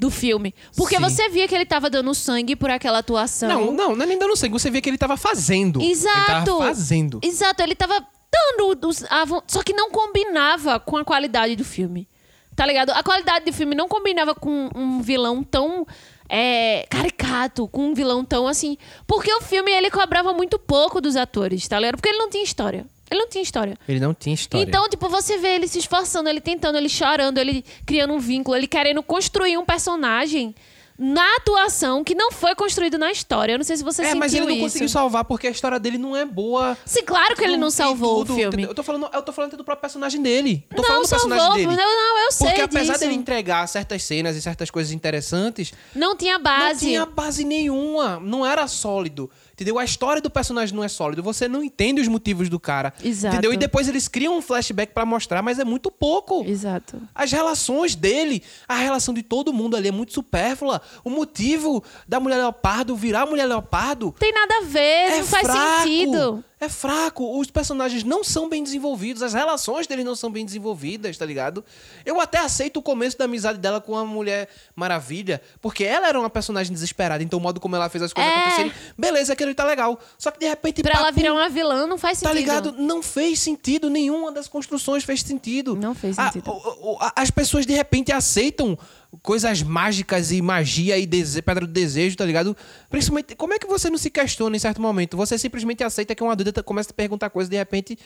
[0.00, 0.54] Do filme.
[0.76, 1.02] Porque Sim.
[1.02, 3.48] você via que ele tava dando sangue por aquela atuação.
[3.48, 4.52] Não, não, não é nem dando sangue.
[4.54, 5.80] Você vê que ele tava fazendo.
[5.80, 6.26] Ele Exato.
[6.46, 7.20] tava fazendo.
[7.22, 7.94] Exato, ele tava
[8.32, 8.88] dando.
[8.88, 12.08] os- a só que não combinava com a qualidade do filme.
[12.56, 12.90] Tá ligado?
[12.90, 15.86] A qualidade do filme não combinava com um vilão tão.
[16.32, 18.78] é, caricato, com um vilão tão assim.
[19.06, 21.96] Porque o filme ele cobrava muito pouco dos atores, tá ligado?
[21.96, 22.86] Porque ele não tinha história.
[23.10, 23.76] Ele não tinha história.
[23.88, 24.64] Ele não tinha história.
[24.64, 28.56] Então, tipo, você vê ele se esforçando, ele tentando, ele chorando, ele criando um vínculo,
[28.56, 30.54] ele querendo construir um personagem
[31.02, 33.54] na atuação que não foi construído na história.
[33.54, 34.60] Eu não sei se você é, sentiu mas ele não isso.
[34.64, 36.76] conseguiu salvar porque a história dele não é boa.
[36.84, 38.64] Sim, claro que ele não salvou tudo, o filme.
[38.64, 40.66] Eu tô falando, eu tô falando do próprio personagem dele.
[40.68, 41.74] Tô Não falando do personagem salvou, dele.
[41.82, 42.98] não, não, eu sei Porque apesar disso.
[43.06, 46.72] dele entregar certas cenas e certas coisas interessantes, Não tinha base.
[46.84, 48.20] não tinha base nenhuma.
[48.20, 49.30] Não era sólido.
[49.60, 49.78] Entendeu?
[49.78, 51.22] A história do personagem não é sólido.
[51.22, 52.94] Você não entende os motivos do cara.
[53.04, 53.34] Exato.
[53.34, 53.52] Entendeu?
[53.52, 56.42] E depois eles criam um flashback pra mostrar, mas é muito pouco.
[56.46, 56.98] Exato.
[57.14, 60.80] As relações dele, a relação de todo mundo ali é muito supérflua.
[61.04, 65.82] O motivo da mulher leopardo virar mulher leopardo Tem nada a ver, não faz fraco.
[65.82, 66.44] sentido.
[66.60, 67.38] É fraco.
[67.40, 69.22] Os personagens não são bem desenvolvidos.
[69.22, 71.64] As relações deles não são bem desenvolvidas, tá ligado?
[72.04, 74.46] Eu até aceito o começo da amizade dela com a Mulher
[74.76, 77.22] Maravilha, porque ela era uma personagem desesperada.
[77.22, 78.36] Então o modo como ela fez as coisas É.
[78.36, 79.98] acontecerem, beleza, aquilo tá legal.
[80.18, 80.82] Só que de repente.
[80.82, 82.38] Pra ela papum, virar uma vilã não faz Tá sentido.
[82.40, 82.72] ligado?
[82.72, 83.88] Não fez sentido.
[83.88, 85.74] Nenhuma das construções fez sentido.
[85.74, 86.50] Não fez A- sentido.
[86.50, 88.78] o- o- a- as pessoas de repente aceitam
[89.22, 92.56] coisas mágicas e magia e dese- pedra do desejo, tá ligado?
[92.88, 95.16] Principalmente, como é que você não se questiona em certo momento?
[95.16, 97.98] Você simplesmente aceita que uma adulta começa a perguntar coisas e de repente.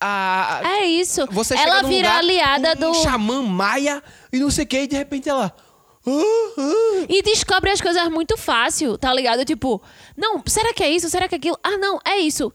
[0.00, 1.26] A, É isso.
[1.30, 2.94] você ela vira aliada um do.
[3.02, 5.52] xamã maia e não sei o que, e de repente ela.
[6.06, 6.10] "Ah,
[6.58, 7.06] ah".
[7.08, 9.44] E descobre as coisas muito fácil, tá ligado?
[9.44, 9.82] Tipo,
[10.16, 11.10] não, será que é isso?
[11.10, 11.58] Será que é aquilo?
[11.64, 12.52] Ah, não, é isso.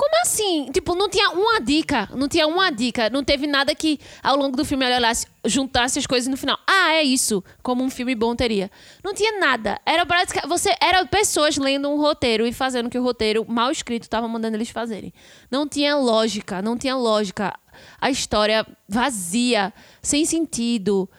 [0.00, 0.70] Como assim?
[0.72, 2.08] Tipo, não tinha uma dica.
[2.14, 3.10] Não tinha uma dica.
[3.10, 6.58] Não teve nada que ao longo do filme ele olhasse, juntasse as coisas no final.
[6.66, 7.44] Ah, é isso.
[7.62, 8.70] Como um filme bom teria.
[9.04, 9.78] Não tinha nada.
[9.84, 10.48] Era praticamente.
[10.48, 14.26] Você era pessoas lendo um roteiro e fazendo o que o roteiro mal escrito estava
[14.26, 15.12] mandando eles fazerem.
[15.50, 16.62] Não tinha lógica.
[16.62, 17.52] Não tinha lógica.
[18.00, 21.10] A história vazia, sem sentido.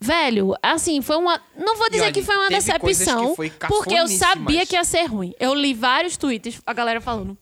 [0.00, 1.42] Velho, assim, foi uma.
[1.56, 5.06] Não vou dizer olha, que foi uma decepção, foi porque eu sabia que ia ser
[5.06, 5.34] ruim.
[5.38, 7.36] Eu li vários tweets, a galera falando.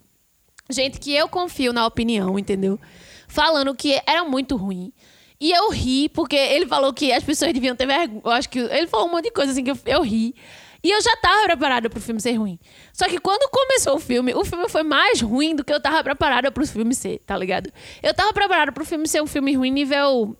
[0.70, 2.78] Gente que eu confio na opinião, entendeu?
[3.26, 4.92] Falando que era muito ruim.
[5.40, 8.20] E eu ri, porque ele falou que as pessoas deviam ter vergonha.
[8.24, 10.34] Eu acho que ele falou um monte de coisa assim que eu, eu ri.
[10.82, 12.58] E eu já tava preparada pro filme ser ruim.
[12.92, 16.02] Só que quando começou o filme, o filme foi mais ruim do que eu tava
[16.04, 17.72] preparada pro filme ser, tá ligado?
[18.02, 20.36] Eu tava preparada pro filme ser um filme ruim nível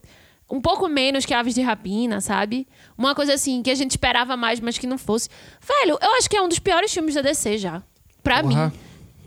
[0.51, 2.67] um pouco menos que Aves de Rapina, sabe?
[2.97, 5.29] Uma coisa assim que a gente esperava mais, mas que não fosse.
[5.61, 7.83] Velho, eu acho que é um dos piores filmes da DC já.
[8.23, 8.57] Pra mim.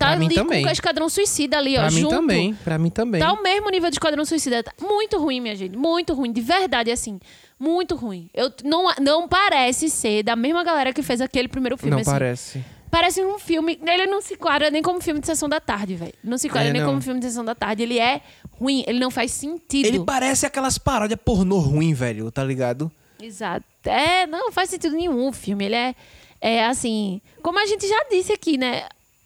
[0.01, 0.63] Tá Pra mim ali também.
[0.63, 2.15] com o Esquadrão Suicida ali, ó, Pra mim junto.
[2.15, 3.21] também, pra mim também.
[3.21, 4.63] Tá o mesmo nível de Esquadrão Suicida.
[4.63, 5.77] Tá muito ruim, minha gente.
[5.77, 6.31] Muito ruim.
[6.31, 7.19] De verdade, assim.
[7.59, 8.29] Muito ruim.
[8.33, 11.91] Eu, não, não parece ser da mesma galera que fez aquele primeiro filme.
[11.91, 12.09] não assim.
[12.11, 12.65] parece.
[12.89, 13.79] Parece um filme.
[13.85, 16.13] Ele não se enquadra nem como filme de sessão da tarde, velho.
[16.23, 16.89] Não se enquadra É, nem não.
[16.89, 17.83] como filme de sessão da tarde.
[17.83, 18.21] Ele é
[18.59, 18.83] ruim.
[18.85, 19.85] Ele não faz sentido.
[19.85, 22.91] Ele parece aquelas paródias pornô ruim, velho, tá ligado?
[23.21, 23.63] Exato.
[23.85, 25.65] É, não faz sentido nenhum o filme.
[25.65, 25.95] Ele é,
[26.41, 27.21] é assim.
[27.41, 28.83] Como a gente já disse aqui, né?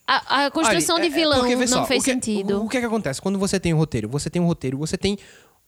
[0.08, 2.12] A, a construção Olha, de é- é vilão porque, vê não só, fez o que-
[2.12, 2.62] sentido.
[2.62, 3.22] O, o que é que acontece?
[3.22, 5.18] Quando você tem um roteiro, você tem um roteiro, você tem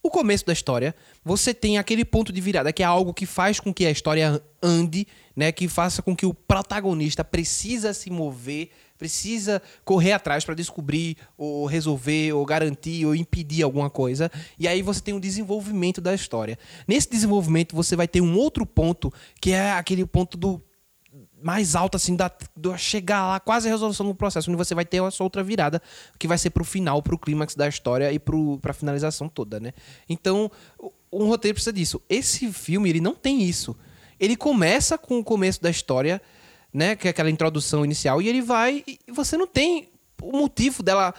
[0.04, 0.96] o começo da história,
[1.26, 4.42] você tem aquele ponto de virada, que é algo que faz com que a história
[4.62, 5.52] ande, né?
[5.52, 11.66] Que faça com que o protagonista precisa se mover, precisa correr atrás para descobrir, ou
[11.66, 14.32] resolver, ou garantir, ou impedir alguma coisa.
[14.58, 16.58] E aí você tem um desenvolvimento da história.
[16.88, 20.62] Nesse desenvolvimento, você vai ter um outro ponto, que é aquele ponto do
[21.42, 24.86] mais alto, assim, da, do chegar lá, quase a resolução do processo, onde você vai
[24.86, 25.82] ter essa outra virada,
[26.18, 29.74] que vai ser pro final, pro clímax da história e pro, pra finalização toda, né?
[30.10, 30.52] Então,
[31.12, 32.02] um roteiro precisa disso.
[32.10, 33.76] Esse filme, ele não tem isso.
[34.20, 36.22] Ele começa com o começo da história,
[36.74, 36.96] né?
[36.96, 38.84] Que é aquela introdução inicial, e ele vai.
[38.88, 39.90] E você não tem
[40.22, 41.14] o motivo dela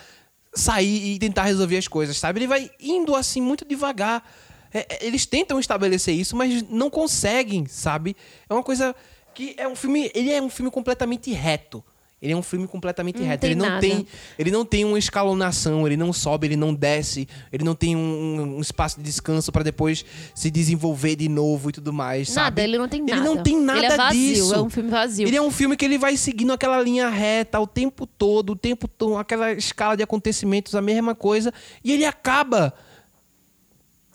[0.53, 2.41] sair e tentar resolver as coisas, sabe?
[2.41, 4.29] Ele vai indo assim muito devagar.
[4.73, 8.17] É, é, eles tentam estabelecer isso, mas não conseguem, sabe?
[8.49, 8.95] É uma coisa
[9.39, 11.85] que é um filme, ele é um filme completamente reto.
[12.21, 13.47] Ele é um filme completamente Não reto.
[13.47, 13.81] ele não nada.
[13.81, 14.05] tem,
[14.37, 18.57] ele não tem uma escalonação, ele não sobe, ele não desce, ele não tem um,
[18.57, 22.63] um espaço de descanso pra depois se desenvolver de novo e tudo mais, Nada, sabe?
[22.63, 23.23] ele não tem Ele nada.
[23.23, 24.55] não tem nada Ele é vazio, disso.
[24.57, 25.29] é um filme vazio.
[25.29, 28.57] Ele é um filme que ele vai seguindo aquela linha reta o tempo todo, o
[28.57, 32.75] tempo todo, aquela escala de acontecimentos, a mesma coisa, e ele acaba.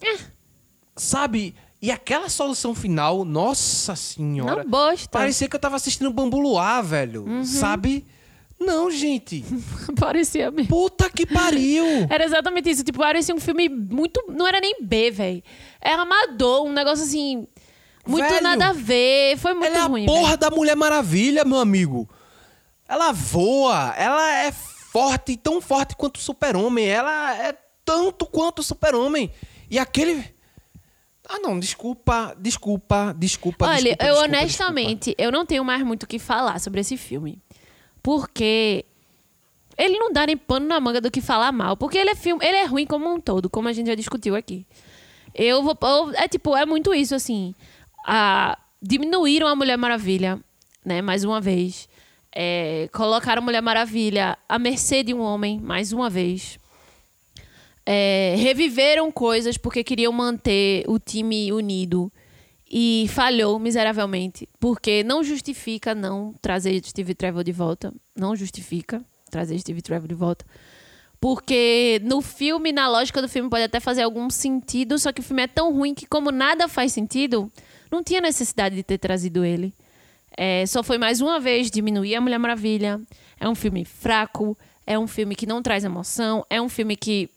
[0.02, 0.18] É.
[0.98, 1.56] Sabe?
[1.84, 4.64] E aquela solução final, nossa senhora.
[4.64, 5.10] Não bosta.
[5.10, 7.26] Parecia que eu tava assistindo Bambu Luar, velho.
[7.26, 7.44] Uhum.
[7.44, 8.06] Sabe?
[8.58, 9.44] Não, gente.
[10.00, 10.70] Parecia mesmo.
[10.70, 11.84] Puta que pariu.
[12.10, 12.86] Era exatamente isso.
[12.86, 14.24] Tipo, parecia um filme muito.
[14.30, 15.44] Não era nem B, velho.
[15.82, 17.46] Era amador, um negócio assim.
[18.08, 19.38] Muito Velho, nada a ver.
[19.38, 20.06] Foi muito Ela é a ruim.
[20.06, 22.10] porra da Mulher Maravilha, meu amigo.
[22.88, 26.88] Ela voa, ela é forte, tão forte quanto o Super-Homem.
[26.88, 29.30] Ela é tanto quanto o Super-Homem.
[29.70, 30.34] E aquele.
[31.36, 33.66] Ah, não, desculpa, desculpa, desculpa.
[33.66, 36.96] Olha, desculpa, eu desculpa, honestamente, eu não tenho mais muito o que falar sobre esse
[36.96, 37.40] filme.
[38.02, 38.86] Porque
[39.78, 41.76] ele não dá nem pano na manga do que falar mal.
[41.78, 44.36] Porque ele é filme, ele é ruim como um todo, como a gente já discutiu
[44.36, 44.66] aqui.
[45.34, 45.76] Eu vou.
[45.82, 47.56] eu- é tipo, é muito isso, assim.
[48.06, 50.40] A, diminuíram a Mulher Maravilha,
[50.86, 51.02] né?
[51.02, 51.88] Mais uma vez.
[52.36, 56.60] É, colocaram a Mulher Maravilha à mercê de um homem, mais uma vez.
[57.86, 62.12] É, reviveram coisas porque queriam manter o time unido.
[62.76, 67.94] E falhou miseravelmente porque não justifica não trazer Steve Trevor de volta.
[68.16, 70.44] Não justifica trazer Steve Trevor de volta.
[71.20, 75.24] Porque no filme na lógica do filme pode até fazer algum sentido só que o
[75.24, 77.52] filme é tão ruim que como nada faz sentido
[77.92, 79.74] não tinha necessidade de ter trazido ele.
[80.36, 83.00] É, só foi mais uma vez diminuir a Mulher Maravilha.
[83.40, 87.30] É um filme fraco, é um filme que não traz emoção, é um filme que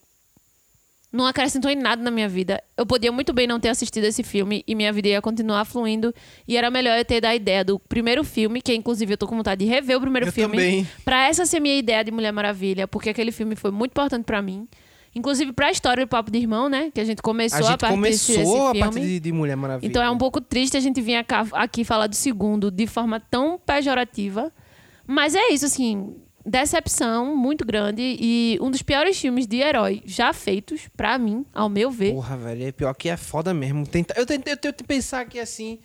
[1.12, 2.62] não acrescentou em nada na minha vida.
[2.76, 6.12] Eu podia muito bem não ter assistido esse filme e minha vida ia continuar fluindo.
[6.46, 9.36] E era melhor eu ter da ideia do primeiro filme, que inclusive eu tô com
[9.36, 10.56] vontade de rever o primeiro Eu filme.
[10.56, 10.88] também.
[11.04, 14.42] Pra essa ser minha ideia de Mulher Maravilha, porque aquele filme foi muito importante pra
[14.42, 14.68] mim.
[15.14, 16.90] Inclusive pra história do Papo de Irmão, né?
[16.92, 18.80] Que a gente começou A a, gente partir desse, começou desse a filme.
[18.80, 19.88] partir de, de Mulher Maravilha.
[19.88, 23.58] Então é um pouco triste a gente vir aqui falar do segundo de forma tão
[23.58, 24.52] pejorativa.
[25.06, 26.14] Mas é isso, assim,
[26.46, 31.68] decepção muito grande e um dos piores filmes de herói já feitos, pra mim, ao
[31.68, 32.12] meu ver.
[32.14, 33.86] Porra, velho, é pior que é foda mesmo.
[33.86, 34.14] Tenta...
[34.16, 35.78] Eu tentei eu tento pensar aqui assim.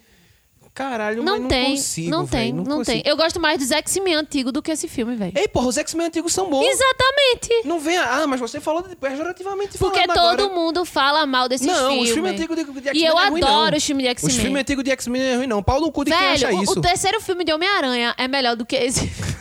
[0.73, 2.85] Caralho, Não, mas não tem, consigo, não véi, tem, não, consigo.
[2.85, 3.03] tem.
[3.05, 5.33] Eu gosto mais dos X-Men antigos do que esse filme, velho.
[5.35, 6.65] Ei, porra, os X-Men antigos são bons.
[6.65, 7.67] Exatamente.
[7.67, 7.97] Não vem.
[7.97, 10.47] Ah, mas você falou de- pejorativamente Porque todo agora.
[10.47, 12.07] mundo fala mal desses Não, filmes.
[12.07, 13.77] os filmes antigos de, de X-Men E eu não é ruim, adoro não.
[13.77, 14.33] os filmes de X-Men.
[14.33, 15.61] Os filmes antigos de X-Men não é ruim, não.
[15.61, 16.79] Pau no cu de quem Velho, acha o, isso.
[16.79, 19.11] o terceiro filme de Homem-Aranha é melhor do que esse.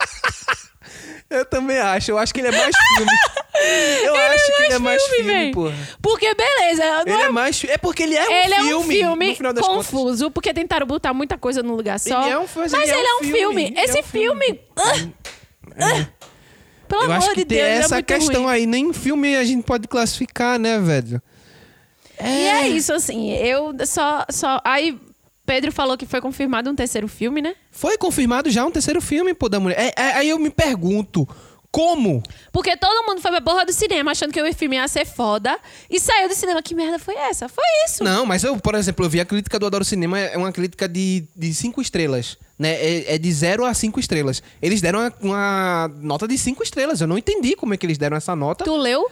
[1.30, 2.10] Eu também acho.
[2.10, 3.12] Eu acho que ele é mais filme.
[4.04, 5.52] Eu acho que ele é mais filme, véi.
[5.52, 5.74] porra.
[6.02, 7.62] Porque, beleza, Ele é mais.
[7.64, 8.70] É porque ele é um ele filme.
[8.70, 9.86] é um filme no final das contas.
[9.86, 12.22] confuso, porque tentaram botar muita coisa num lugar só.
[12.22, 13.64] Ele é um- mas mas ele é ele um é um filme, filme.
[13.66, 14.44] ele é Esse filme.
[14.46, 14.60] filme.
[14.76, 14.92] ah,
[15.78, 16.06] ah,
[16.88, 18.52] pelo Eu amor de Deus, ele é essa questão ruim.
[18.52, 18.66] aí.
[18.66, 21.22] Nem filme a gente pode classificar, né, velho?
[22.20, 23.30] E é isso, assim.
[23.36, 24.24] Eu só.
[24.30, 24.98] só aí,
[25.50, 27.56] Pedro falou que foi confirmado um terceiro filme, né?
[27.72, 29.76] Foi confirmado já um terceiro filme, pô, da mulher.
[29.80, 31.28] É, é, aí eu me pergunto,
[31.72, 32.22] como?
[32.52, 35.58] Porque todo mundo foi pra porra do cinema achando que o filme ia ser foda
[35.90, 36.62] e saiu do cinema.
[36.62, 37.48] Que merda foi essa?
[37.48, 38.04] Foi isso.
[38.04, 40.88] Não, mas eu, por exemplo, eu vi a crítica do Adoro Cinema, é uma crítica
[40.88, 42.74] de, de cinco estrelas, né?
[42.74, 44.40] É, é de zero a cinco estrelas.
[44.62, 47.00] Eles deram uma, uma nota de cinco estrelas.
[47.00, 48.64] Eu não entendi como é que eles deram essa nota.
[48.64, 49.10] Tu leu?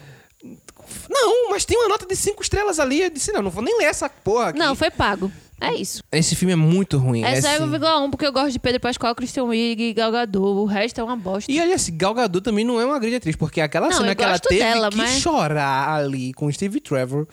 [1.11, 3.03] Não, mas tem uma nota de cinco estrelas ali.
[3.03, 4.59] Eu disse, não, não vou nem ler essa porra aqui.
[4.61, 5.33] Não, foi pago.
[5.61, 6.03] É isso.
[6.13, 7.25] Esse filme é muito ruim.
[7.25, 10.39] É é 0,1 porque eu gosto de Pedro Pascoal, Christian Wiig e Gal Gadot.
[10.39, 11.51] O resto é uma bosta.
[11.51, 14.15] E olha assim, Gal Gadot também não é uma grande atriz, porque aquela Não, cena
[14.15, 17.27] que ela teve dela, que mas- chorar ali com o Steve Trevor.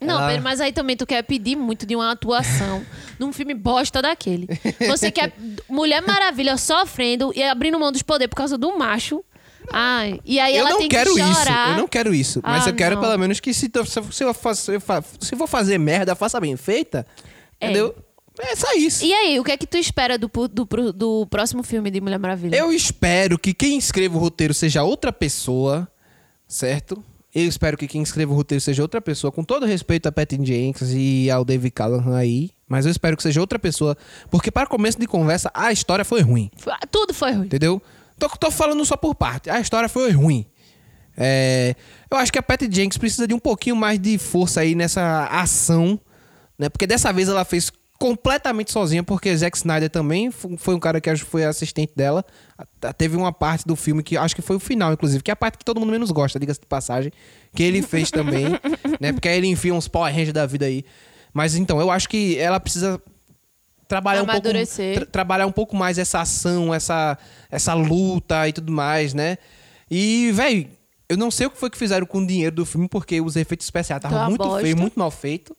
[0.00, 2.84] Não, ela- Pedro, mas aí também tu quer pedir muito de uma atuação
[3.18, 4.46] num filme bosta daquele.
[4.88, 5.32] Você quer
[5.68, 9.24] Mulher Maravilha sofrendo e abrindo mão dos poderes por causa do macho.
[9.72, 11.70] Ai, e aí eu ela não tem quero que isso, chorar.
[11.72, 12.40] eu não quero isso.
[12.42, 13.02] Mas Ah, eu quero não.
[13.02, 17.06] pelo menos que se, se, eu se eu se eu fazer merda, faça bem feita.
[17.60, 17.66] É.
[17.66, 17.94] Entendeu?
[18.40, 19.04] É só isso.
[19.04, 22.18] E aí, o que é que tu espera do, do, do próximo filme de Mulher
[22.18, 22.56] Maravilha?
[22.56, 25.88] Eu espero que quem escreva o roteiro seja outra pessoa,
[26.46, 27.02] certo?
[27.34, 30.38] Eu espero que quem escreva o roteiro seja outra pessoa, com todo respeito a Patty
[30.42, 32.50] Jenkins e ao David Callahan aí.
[32.66, 33.96] Mas eu espero que seja outra pessoa,
[34.30, 36.50] porque para começo de conversa, a história foi ruim.
[36.90, 37.46] Tudo foi ruim.
[37.46, 37.82] Entendeu?
[38.18, 39.50] Tô, tô falando só por parte.
[39.50, 40.46] A história foi ruim.
[41.16, 41.74] É,
[42.10, 45.26] eu acho que a Patty Jenkins precisa de um pouquinho mais de força aí nessa
[45.26, 46.00] ação,
[46.58, 46.68] né?
[46.68, 51.00] Porque dessa vez ela fez completamente sozinha, porque Zack Snyder também fo- foi um cara
[51.00, 52.24] que acho que foi assistente dela.
[52.96, 55.36] Teve uma parte do filme que acho que foi o final, inclusive, que é a
[55.36, 57.12] parte que todo mundo menos gosta, diga-se de passagem,
[57.52, 58.46] que ele fez também,
[59.00, 59.12] né?
[59.12, 60.84] Porque aí ele enfia uns Power Rangers da vida aí.
[61.34, 63.00] Mas então, eu acho que ela precisa
[63.88, 64.48] trabalhar um pouco
[64.94, 67.18] tra- trabalhar um pouco mais essa ação, essa
[67.50, 69.38] essa luta e tudo mais, né?
[69.90, 70.68] E, velho,
[71.08, 73.34] eu não sei o que foi que fizeram com o dinheiro do filme, porque os
[73.36, 75.56] efeitos especiais Tá estavam muito feios, muito mal feito.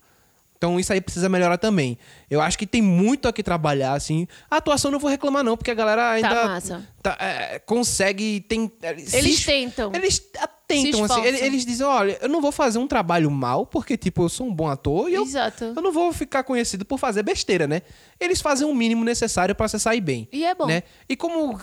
[0.60, 1.98] Então isso aí precisa melhorar também.
[2.30, 4.28] Eu acho que tem muito a que trabalhar, assim.
[4.52, 6.48] A atuação não vou reclamar, não, porque a galera ainda.
[6.48, 6.86] massa.
[7.02, 8.42] tá, é, consegue.
[8.42, 8.70] Tem,
[9.14, 9.90] Eles tentam.
[9.96, 10.22] Eles
[10.68, 11.24] tentam, assim.
[11.24, 14.48] Eles, eles dizem: olha, eu não vou fazer um trabalho mal, porque, tipo, eu sou
[14.48, 15.64] um bom ator e eu, Exato.
[15.64, 17.82] eu não vou ficar conhecido por fazer besteira, né?
[18.20, 20.28] Eles fazem o mínimo necessário pra você sair bem.
[20.30, 20.66] E é bom.
[20.66, 20.84] Né?
[21.08, 21.58] E como,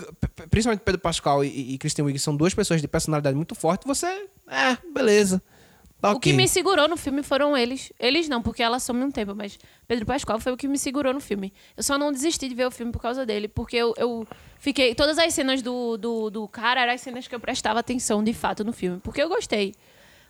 [0.49, 4.07] principalmente Pedro Pascal e, e Christian Wiig são duas pessoas de personalidade muito forte, você.
[4.49, 5.43] É, beleza.
[6.01, 7.91] Tá O que me segurou no filme foram eles.
[7.99, 11.13] Eles não, porque ela some um tempo, mas Pedro Pascoal foi o que me segurou
[11.15, 11.53] no filme.
[11.77, 14.27] Eu só não desisti de ver o filme por causa dele, porque eu, eu
[14.59, 14.95] fiquei.
[14.95, 18.35] Todas as cenas do, do, do cara eram as cenas que eu prestava atenção de
[18.35, 19.75] fato no filme, porque eu gostei.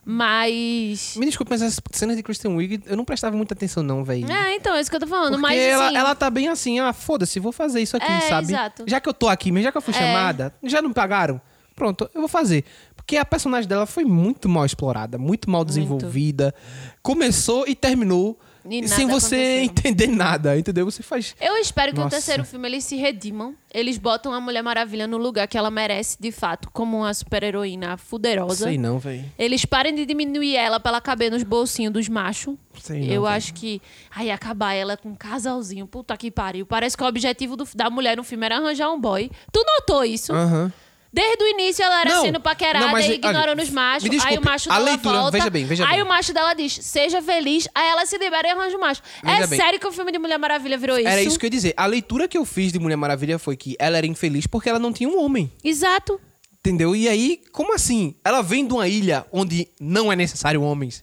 [0.08, 1.16] Mas.
[1.16, 4.30] Me desculpe, mas as cenas de Christian Wiig eu não prestava muita atenção, não, velho.
[4.30, 5.30] É, então, é isso que eu tô falando.
[5.32, 8.20] Porque mas ela, assim, ela tá bem assim, ah, foda-se, vou fazer isso aqui, É,
[8.20, 8.46] sabe?
[8.52, 8.84] exato.
[8.86, 9.98] Já que eu tô aqui, mas já que eu fui É.
[9.98, 11.40] chamada, já não me pagaram?
[11.74, 12.64] Pronto, eu vou fazer.
[13.06, 16.52] Porque a personagem dela foi muito mal explorada, muito mal desenvolvida.
[17.00, 18.36] Começou e terminou
[18.68, 19.62] E sem você aconteceu.
[19.62, 20.84] entender nada, entendeu?
[20.86, 21.36] Você faz.
[21.40, 22.16] Eu espero que no Nossa.
[22.16, 23.54] terceiro filme eles se redimam.
[23.72, 27.96] Eles botam a Mulher Maravilha no lugar que ela merece, de fato, como uma super-heroína
[27.96, 28.64] fuderosa.
[28.64, 29.24] Sei não, velho.
[29.38, 32.56] Eles parem de diminuir ela pra ela caber nos bolsinhos dos machos.
[32.80, 33.80] Sei não, Eu acho que.
[34.10, 35.86] Aí acabar ela com um casalzinho.
[35.86, 36.66] Puta que pariu.
[36.66, 39.30] Parece que o objetivo do- da mulher no filme era arranjar um boy.
[39.52, 40.32] Tu notou isso?
[40.32, 40.72] Aham.
[41.16, 44.02] Desde o início ela era Não, sendo paquerada não, mas, e ignorando olha, os machos.
[44.02, 45.38] me aí desculpe, o macho a dela leitura- volta.
[45.38, 46.02] veja bem, veja aí bem.
[46.02, 47.66] o macho dela diz, seja feliz.
[47.74, 49.00] Aí ela se libera e arranja o macho.
[49.24, 49.58] Veja é bem.
[49.58, 51.08] sério que o filme de Mulher Maravilha virou isso?
[51.08, 51.72] Era isso que eu ia dizer.
[51.74, 54.78] A leitura que eu fiz de Mulher Maravilha foi que ela era infeliz porque ela
[54.78, 55.50] não tinha um homem.
[55.64, 56.20] Exato.
[56.60, 56.94] Entendeu?
[56.94, 58.14] E aí, como assim?
[58.22, 61.02] Ela vem de uma ilha onde não é necessário homens.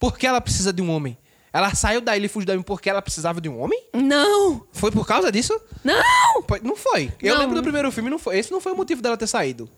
[0.00, 1.16] Por que ela precisa de um homem?
[1.52, 3.80] Ela saiu da ilha e fugiu da ilha porque ela precisava de um homem?
[3.92, 4.64] Não!
[4.72, 5.58] Foi por causa disso?
[5.84, 6.42] Não!
[6.48, 7.12] Foi- Não foi.
[7.20, 7.40] Eu Não.
[7.42, 8.38] lembro do primeiro filme, não foi.
[8.38, 9.68] Esse não foi o motivo dela ter saído.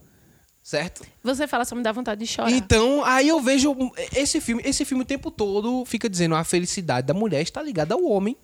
[0.63, 1.05] Certo?
[1.23, 2.51] Você fala só me dá vontade de chorar.
[2.51, 3.77] Então, aí eu vejo
[4.15, 7.95] esse filme, esse filme o tempo todo fica dizendo a felicidade da mulher está ligada
[7.95, 8.35] ao homem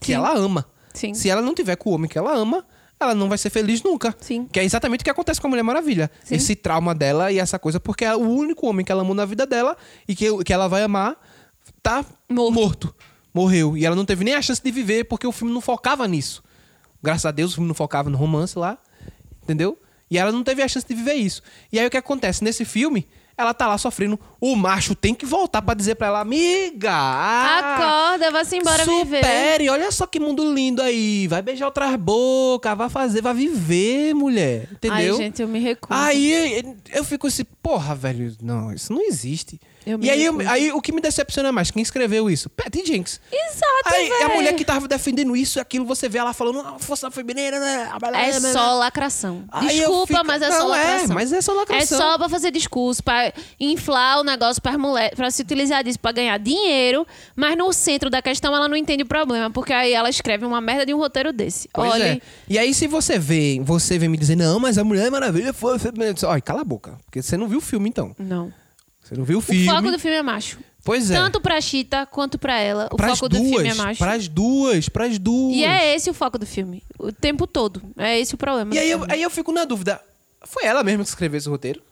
[0.00, 0.12] que Sim.
[0.14, 0.64] ela ama.
[0.94, 1.14] Sim.
[1.14, 2.64] Se ela não tiver com o homem que ela ama,
[3.00, 4.14] ela não vai ser feliz nunca.
[4.20, 4.46] Sim.
[4.52, 6.08] Que é exatamente o que acontece com a Mulher Maravilha.
[6.22, 6.36] Sim.
[6.36, 9.24] Esse trauma dela e essa coisa, porque é o único homem que ela amou na
[9.24, 11.16] vida dela e que, que ela vai amar
[11.82, 12.52] tá Morto.
[12.52, 12.94] morto.
[13.34, 13.76] morreu.
[13.76, 16.42] E ela não teve nem a chance de viver porque o filme não focava nisso.
[17.02, 18.78] Graças a Deus o filme não focava no romance lá.
[19.42, 19.78] Entendeu?
[20.10, 21.42] E ela não teve a chance de viver isso.
[21.72, 22.44] E aí o que acontece?
[22.44, 24.20] Nesse filme, ela tá lá sofrendo.
[24.40, 26.92] O macho tem que voltar pra dizer pra ela, amiga!
[26.92, 29.24] Acorda, vá-se embora viver.
[29.24, 31.26] Supere, olha só que mundo lindo aí.
[31.28, 34.68] Vai beijar outras bocas, vai fazer, vai viver, mulher.
[34.70, 35.16] Entendeu?
[35.16, 35.98] Ai, gente, eu me recuso.
[35.98, 39.60] Aí eu fico assim, porra, velho, não, isso não existe.
[39.84, 42.48] Eu e aí, eu- aí o que me decepciona mais, quem escreveu isso?
[42.50, 43.20] Patty Jenks.
[43.32, 44.36] Exato, Aí a véi.
[44.36, 47.90] mulher que tava defendendo isso e aquilo, você vê ela falando, ah, força feminina, né?
[48.14, 49.44] É só lacração.
[49.50, 51.14] Aí Desculpa, fico- mas é Não, só é, lacração.
[51.14, 51.98] mas é só lacração.
[51.98, 55.98] É só pra fazer discurso, pra inflar o negócio para mulheres, pra se utilizar disso
[55.98, 59.92] pra ganhar dinheiro, mas no centro da questão ela não entende o problema, porque aí
[59.92, 61.68] ela escreve uma merda de um roteiro desse.
[61.72, 62.20] Pois Olha, é.
[62.48, 65.78] E aí, se você vê, você vem me dizer, não, mas a Mulher Maravilha foi.
[65.78, 65.90] foi...
[66.24, 66.98] Olha, cala a boca.
[67.04, 68.14] Porque você não viu o filme, então.
[68.18, 68.52] não.
[69.02, 69.66] Você não viu o O filme.
[69.66, 70.58] foco do filme é macho.
[70.84, 71.14] Pois é.
[71.16, 72.88] Tanto pra Chita quanto pra ela.
[72.92, 73.76] O pras foco do filme é duas.
[73.76, 73.98] macho.
[73.98, 75.56] Pras duas, pras duas.
[75.56, 76.84] E é esse o foco do filme.
[76.98, 77.82] O tempo todo.
[77.98, 78.72] É esse o problema.
[78.72, 80.00] E aí eu, aí eu fico na dúvida.
[80.44, 81.82] Foi ela mesma que escreveu esse roteiro?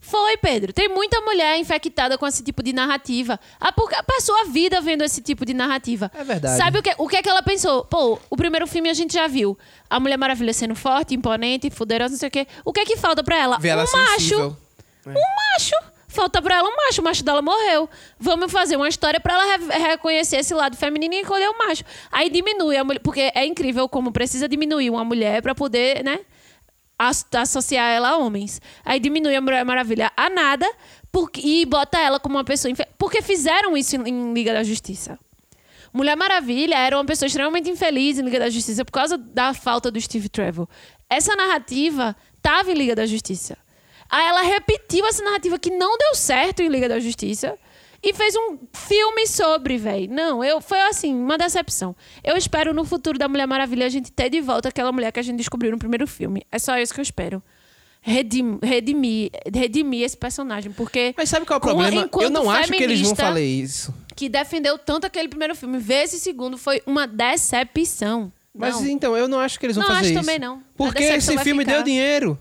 [0.00, 0.70] Foi, Pedro.
[0.70, 3.40] Tem muita mulher infectada com esse tipo de narrativa.
[3.58, 6.12] A, porque passou a vida vendo esse tipo de narrativa.
[6.14, 6.58] É verdade.
[6.58, 7.86] Sabe o que, o que é que ela pensou?
[7.86, 9.56] Pô, o primeiro filme a gente já viu.
[9.88, 12.46] A Mulher Maravilha sendo forte, imponente, fuderosa, não sei o quê.
[12.66, 13.58] O que é que falta pra ela?
[13.58, 14.56] Vê ela um macho.
[15.04, 15.20] Sensível.
[15.20, 15.94] Um macho.
[16.08, 17.00] Falta pra ela um macho.
[17.00, 17.88] O macho dela morreu.
[18.18, 21.82] Vamos fazer uma história pra ela re- reconhecer esse lado feminino e escolher o macho.
[22.12, 23.00] Aí diminui a mulher.
[23.00, 26.20] Porque é incrível como precisa diminuir uma mulher pra poder, né?
[26.96, 28.60] as- associar ela a homens.
[28.84, 30.70] Aí diminui a Mulher Maravilha a nada
[31.10, 32.72] porque, e bota ela como uma pessoa.
[32.96, 35.18] Porque fizeram isso em, em Liga da Justiça.
[35.92, 39.90] Mulher Maravilha era uma pessoa extremamente infeliz em Liga da Justiça por causa da falta
[39.90, 40.68] do Steve Trevor.
[41.10, 43.56] Essa narrativa tava em Liga da Justiça.
[44.14, 47.58] Aí ela repetiu essa narrativa que não deu certo em Liga da Justiça
[48.00, 50.08] e fez um filme sobre, velho.
[50.08, 51.96] Não, eu foi assim, uma decepção.
[52.22, 55.18] Eu espero no futuro da Mulher Maravilha a gente ter de volta aquela mulher que
[55.18, 56.46] a gente descobriu no primeiro filme.
[56.52, 57.42] É só isso que eu espero.
[58.00, 62.08] Redim, redimir, redimir esse personagem, porque Mas sabe qual é o problema?
[62.20, 63.92] Eu não acho que eles vão falar isso.
[64.14, 68.32] que defendeu tanto aquele primeiro filme, ver esse segundo foi uma decepção.
[68.56, 68.86] Mas Não.
[68.86, 70.20] então, eu não acho que eles vão Não, fazer acho isso.
[70.20, 70.62] também não.
[70.76, 71.72] Porque esse filme ficar.
[71.78, 72.38] deu dinheiro.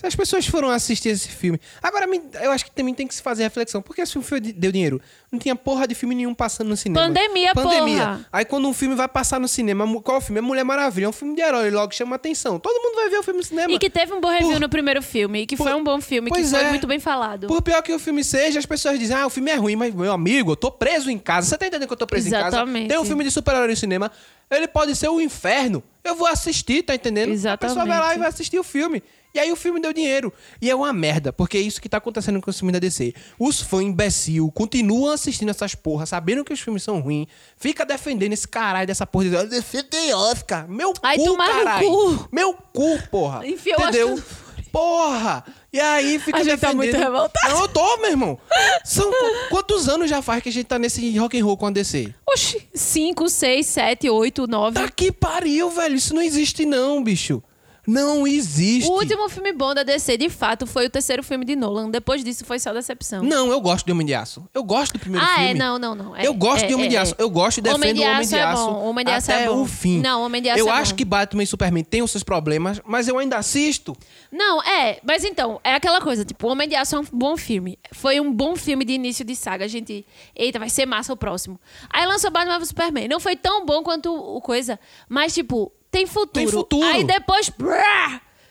[0.00, 1.60] Se as pessoas foram assistir esse filme.
[1.82, 2.06] Agora,
[2.40, 3.82] eu acho que também tem que se fazer reflexão.
[3.82, 4.98] Por que esse filme foi- deu dinheiro?
[5.30, 7.06] Não tinha porra de filme nenhum passando no cinema.
[7.06, 8.26] Pandemia, porra.
[8.32, 10.38] Aí quando um filme vai passar no cinema, qual filme?
[10.38, 11.04] É Mulher Maravilha.
[11.04, 12.58] É um filme de herói, logo chama atenção.
[12.58, 13.70] Todo mundo vai ver o filme no cinema.
[13.70, 15.84] E que teve um bom review Por- no primeiro filme, e que por- foi um
[15.84, 16.70] bom filme, que Pois foi é.
[16.70, 17.46] muito bem falado.
[17.46, 19.94] Por pior que o filme seja, as pessoas dizem, ah, o filme é ruim, mas,
[19.94, 21.46] meu amigo, eu tô preso em casa.
[21.50, 22.48] Você tá entendendo que eu tô preso em casa?
[22.48, 22.88] Exatamente.
[22.88, 24.10] Tem um filme de super-herói no cinema,
[24.50, 25.82] ele pode ser o inferno.
[26.02, 27.32] Eu vou assistir, tá entendendo?
[27.46, 28.16] A pessoa vai lá Exatamente.
[28.16, 29.02] e vai assistir o filme.
[29.34, 30.32] E aí o filme deu dinheiro.
[30.60, 33.14] E é uma merda, porque é isso que tá acontecendo com os filmes da DC.
[33.38, 38.32] Os fãs imbecil continuam assistindo essas porras, sabendo que os filmes são ruins, fica defendendo
[38.32, 40.68] esse caralho dessa porra de "Ah, DC tem Oscar.
[40.68, 42.28] Meu Ai, cu, caralho.
[42.32, 43.46] Meu cu, porra.
[43.46, 44.14] Enfia o Entendeu?
[44.14, 45.44] Oscar Porra!
[45.72, 46.76] E aí fica A gente tá defendendo...
[46.76, 47.54] muito revoltado.
[47.54, 48.38] Não, eu tô, meu irmão.
[48.84, 51.66] São qu- quantos anos já faz que a gente tá nesse rock and roll com
[51.66, 52.14] a DC?
[52.28, 54.74] Oxi, 5, 6, 7, 8, 9.
[54.80, 55.96] Tá que pariu, velho.
[55.96, 57.42] Isso não existe não, bicho.
[57.86, 58.88] Não existe.
[58.88, 61.90] O último filme bom da DC, de fato, foi o terceiro filme de Nolan.
[61.90, 63.22] Depois disso, foi só decepção.
[63.22, 64.46] Não, eu gosto de Homem de Aço.
[64.54, 65.50] Eu gosto do primeiro ah, filme.
[65.50, 65.54] é?
[65.54, 66.16] Não, não, não.
[66.16, 67.14] É- eu gosto é- de Homem de é- Aço.
[67.18, 68.66] Eu gosto e defendo Homem de o Homem Aço de é Aço.
[68.66, 68.84] bom.
[68.84, 69.62] Homem de Aço até é bom.
[69.62, 70.00] o fim.
[70.00, 70.96] Não, Homem de Aço Eu é acho bom.
[70.96, 73.96] que Batman e Superman têm os seus problemas, mas eu ainda assisto.
[74.30, 77.78] Não, é, mas então, é aquela coisa, tipo, Homem de Aço é um bom filme.
[77.92, 79.64] Foi um bom filme de início de saga.
[79.64, 81.58] A gente, eita, vai ser massa o próximo.
[81.88, 83.08] Aí lançou Batman vs Superman.
[83.08, 86.30] Não foi tão bom quanto o coisa, mas, tipo, tem futuro.
[86.32, 86.86] Tem futuro.
[86.86, 87.50] Aí depois,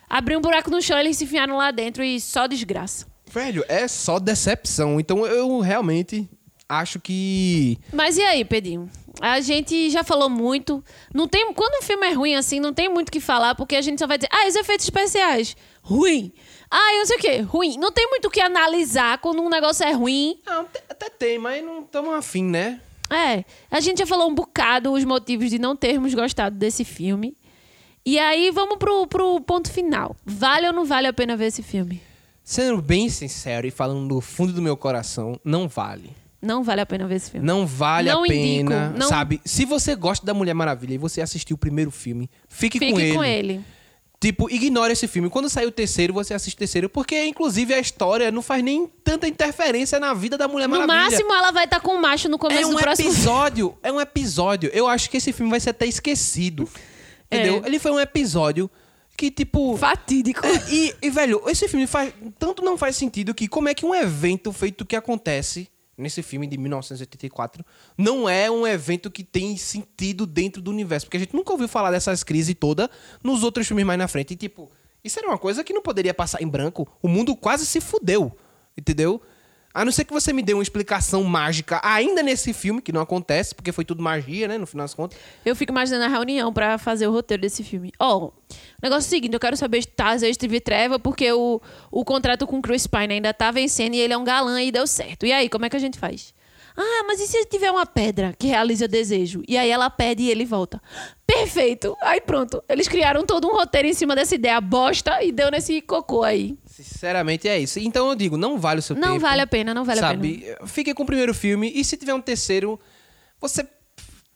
[0.10, 3.06] abriu um buraco no chão, eles se enfiaram lá dentro e só desgraça.
[3.32, 5.00] Velho, é só decepção.
[5.00, 6.28] Então eu realmente
[6.68, 7.78] acho que.
[7.94, 8.90] Mas e aí, Pedrinho?
[9.22, 10.84] A gente já falou muito.
[11.14, 13.76] Não tem, quando um filme é ruim assim, não tem muito o que falar, porque
[13.76, 16.32] a gente só vai dizer, ah, os efeitos especiais, ruim.
[16.72, 17.78] Ah, eu não sei o quê, ruim.
[17.78, 20.40] Não tem muito o que analisar quando um negócio é ruim.
[20.46, 22.80] Não, te- até tem, mas não estamos afim, né?
[23.10, 27.36] É, a gente já falou um bocado os motivos de não termos gostado desse filme.
[28.06, 30.16] E aí vamos pro, pro ponto final.
[30.26, 32.02] Vale ou não vale a pena ver esse filme?
[32.44, 36.12] Sendo bem sincero e falando do fundo do meu coração, não vale.
[36.42, 37.46] Não vale a pena ver esse filme.
[37.46, 39.42] Não vale Não a indico, pena, não- sabe?
[39.44, 43.00] Se você gosta da Mulher Maravilha e você assistiu o primeiro filme, fique, Fique com,
[43.00, 43.14] ele.
[43.14, 43.62] com ele.
[44.22, 45.30] Tipo, ignore esse filme.
[45.30, 46.90] Quando sair o terceiro, você assiste o terceiro.
[46.90, 51.10] Porque, inclusive, a história não faz nem tanta interferência na vida da Mulher No Maravilha.
[51.10, 53.78] máximo, ela vai estar com o macho no começo é um do próximo episódio.
[53.82, 54.70] É um episódio.
[54.74, 56.70] Eu acho que esse filme vai ser até esquecido.
[57.32, 57.38] É.
[57.38, 57.64] Entendeu?
[57.66, 58.70] Ele foi um episódio
[59.16, 59.78] que, tipo...
[59.78, 60.42] Fatídico.
[60.70, 62.14] E, e, velho, esse filme faz.
[62.38, 65.70] Tanto não faz sentido que como é que um evento feito que acontece
[66.00, 67.66] nesse filme de 1984
[67.98, 71.06] não é um evento que tem sentido dentro do universo.
[71.06, 72.90] Porque a gente nunca ouviu falar dessas crises toda
[73.24, 74.34] nos outros filmes mais na frente.
[74.34, 74.72] E, tipo,
[75.04, 76.88] isso era uma coisa que não poderia passar em branco.
[77.02, 78.36] O mundo quase se fudeu.
[78.78, 79.22] Entendeu?
[79.74, 83.02] A não ser que você me dê uma explicação mágica ainda nesse filme, que não
[83.02, 84.58] acontece, porque foi tudo magia, né?
[84.58, 85.18] No final das contas.
[85.46, 87.92] Eu fico imaginando a reunião pra fazer o roteiro desse filme.
[88.00, 88.34] Ó, o
[88.82, 91.62] negócio é seguinte, eu quero saber trazer Steve Trevor porque o,
[91.92, 94.72] o contrato com o Chris Pine ainda tá vencendo e ele é um galã e
[94.72, 95.26] deu certo.
[95.26, 96.34] E aí, como é que a gente faz?
[96.76, 99.44] Ah, mas e se tiver uma pedra que realiza desejo?
[99.48, 100.82] E aí ela pede e ele volta.
[101.28, 101.96] Perfeito!
[102.02, 102.64] Aí pronto.
[102.70, 106.58] Eles criaram todo um roteiro em cima dessa ideia bosta e deu nesse cocô aí.
[106.84, 107.80] Sinceramente é isso.
[107.80, 109.08] Então eu digo, não vale o seu tempo.
[109.08, 110.38] Não vale a pena, não vale a sabe?
[110.40, 110.68] pena.
[110.68, 112.80] Fique com o primeiro filme e se tiver um terceiro,
[113.40, 113.68] você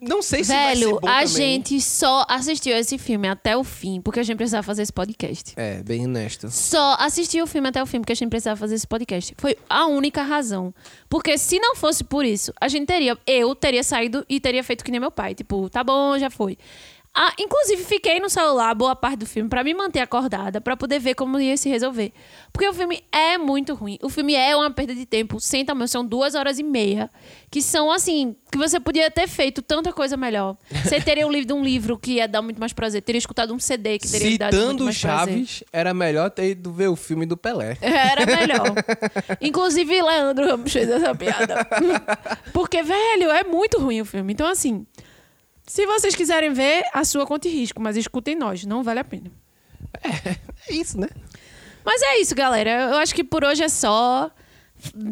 [0.03, 1.27] não sei se Velho, a também.
[1.27, 5.53] gente só assistiu esse filme até o fim, porque a gente precisava fazer esse podcast.
[5.55, 6.51] É, bem honesto.
[6.51, 9.33] Só assistiu o filme até o fim, porque a gente precisava fazer esse podcast.
[9.37, 10.73] Foi a única razão.
[11.07, 13.17] Porque se não fosse por isso, a gente teria.
[13.25, 15.33] Eu teria saído e teria feito que nem meu pai.
[15.33, 16.57] Tipo, tá bom, já foi.
[17.16, 20.97] Ah, inclusive, fiquei no celular boa parte do filme pra me manter acordada, pra poder
[20.99, 22.11] ver como ia se resolver.
[22.51, 23.99] Porque o filme é muito ruim.
[24.01, 25.88] O filme é uma perda de tempo, sem tamanho.
[25.88, 27.11] São duas horas e meia.
[27.51, 30.57] Que são, assim, que você podia ter feito tanta coisa melhor.
[30.84, 33.01] Você teria livro um livro que ia dar muito mais prazer.
[33.01, 35.34] Teria escutado um CD que teria dado muito Citando mais prazer.
[35.34, 37.78] Chaves, era melhor ter ido ver o filme do Pelé.
[37.82, 38.74] Era melhor.
[39.39, 41.68] Inclusive, Leandro Ramos fez essa piada.
[42.51, 44.34] Porque, velho, é muito ruim o filme.
[44.34, 44.86] Então, assim,
[45.66, 49.03] se vocês quiserem ver, a sua conta e risco, mas escutem nós, não vale a
[49.03, 49.32] pena.
[50.70, 51.09] É isso, né?
[51.86, 52.70] Mas é isso, galera.
[52.91, 54.32] Eu acho que por hoje é só.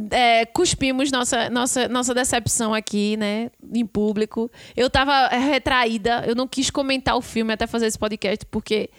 [0.09, 3.51] É, cuspimos nossa, nossa, nossa decepção aqui, né?
[3.73, 4.49] Em público.
[4.75, 8.89] Eu tava retraída, eu não quis comentar o filme até fazer esse podcast, porque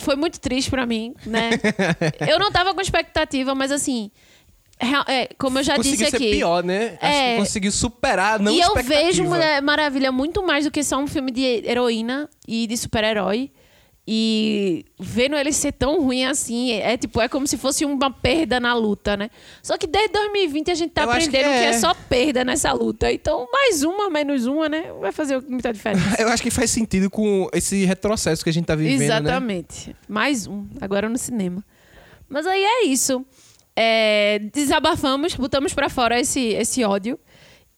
[0.00, 1.50] foi muito triste pra mim, né?
[2.28, 4.10] eu não tava com expectativa, mas assim.
[4.80, 6.30] É, como eu já conseguiu disse ser aqui.
[6.30, 6.98] pior, né?
[7.00, 7.32] Acho É.
[7.32, 11.06] que conseguiu superar, não e eu vejo Mulher Maravilha muito mais do que só um
[11.06, 13.50] filme de heroína e de super-herói.
[14.10, 18.58] E vendo ele ser tão ruim assim, é tipo, é como se fosse uma perda
[18.58, 19.28] na luta, né?
[19.62, 21.68] Só que desde 2020 a gente tá Eu acho que aprendendo que é.
[21.68, 21.72] é.
[21.78, 23.12] só perda nessa luta.
[23.12, 24.90] Então, mais uma, menos uma, né?
[24.98, 26.02] Vai fazer muita diferença.
[26.22, 29.04] Eu acho que faz sentido com esse retrocesso que a gente tá vivendo, né?
[29.04, 29.94] Exatamente.
[30.08, 31.62] Mais um, agora no cinema.
[32.30, 33.22] Mas aí é isso.
[33.80, 37.16] É, desabafamos, botamos pra fora esse, esse ódio.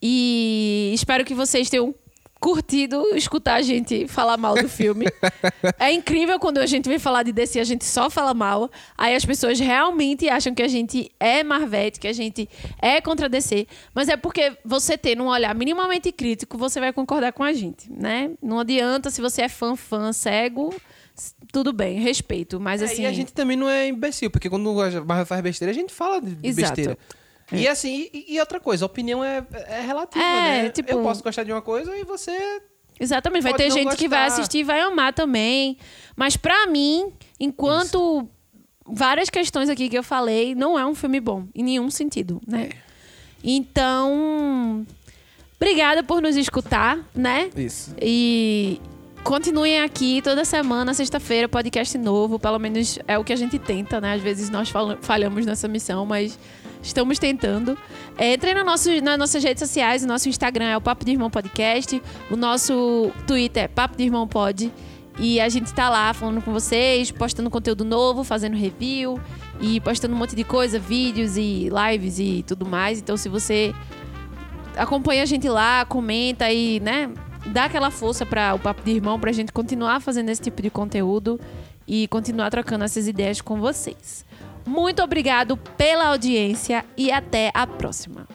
[0.01, 1.95] E espero que vocês tenham
[2.41, 5.05] curtido escutar a gente falar mal do filme.
[5.79, 8.71] é incrível quando a gente vem falar de DC, a gente só fala mal.
[8.97, 12.49] Aí as pessoas realmente acham que a gente é Marvete, que a gente
[12.81, 13.67] é contra DC.
[13.95, 17.93] Mas é porque você tendo um olhar minimamente crítico, você vai concordar com a gente,
[17.93, 18.31] né?
[18.43, 20.75] Não adianta se você é fã, fã, cego,
[21.53, 22.59] tudo bem, respeito.
[22.61, 23.03] Mas É, assim.
[23.03, 25.93] E a gente também não é imbecil, porque quando a Marvel faz besteira, a gente
[25.93, 26.75] fala de Exato.
[26.75, 26.99] besteira.
[27.53, 30.71] E assim, e, e outra coisa, a opinião é, é relativa, É, né?
[30.71, 32.31] tipo- Eu posso gostar de uma coisa e você...
[33.01, 34.41] Exatamente, vai ter gente que vai gostar.
[34.43, 35.77] assistir e vai amar também.
[36.15, 38.29] Mas pra mim, enquanto
[38.87, 42.69] várias questões aqui que eu falei, não é um filme bom, em nenhum sentido, né?
[43.43, 44.87] Então,
[45.57, 47.51] obrigada por nos escutar, né?
[47.57, 47.95] Isso.
[48.01, 48.81] E
[49.23, 52.39] continuem aqui toda semana, sexta-feira, podcast novo.
[52.39, 54.15] Pelo menos é o que a gente tenta, né?
[54.15, 56.39] Às vezes nós fal- falhamos nessa missão, mas
[56.83, 57.77] estamos tentando.
[58.17, 60.03] É, entrem no nosso, nas nossas redes sociais.
[60.03, 62.03] O nosso Instagram é o Papo de Irmão Podcast.
[62.31, 64.73] O nosso Twitter é Papo de Irmão Pod.
[65.19, 69.21] E a gente tá lá falando com vocês, postando conteúdo novo, fazendo review
[69.61, 72.99] e postando um monte de coisa, vídeos e lives e tudo mais.
[73.01, 73.75] Então, se você
[74.77, 77.11] acompanha a gente lá, comenta e, né,
[77.47, 80.71] dá aquela força para o Papo de Irmão pra gente continuar fazendo esse tipo de
[80.71, 81.41] conteúdo
[81.87, 84.25] e continuar trocando essas ideias com vocês.
[84.67, 88.27] Muito obrigado pela audiência e até a próxima.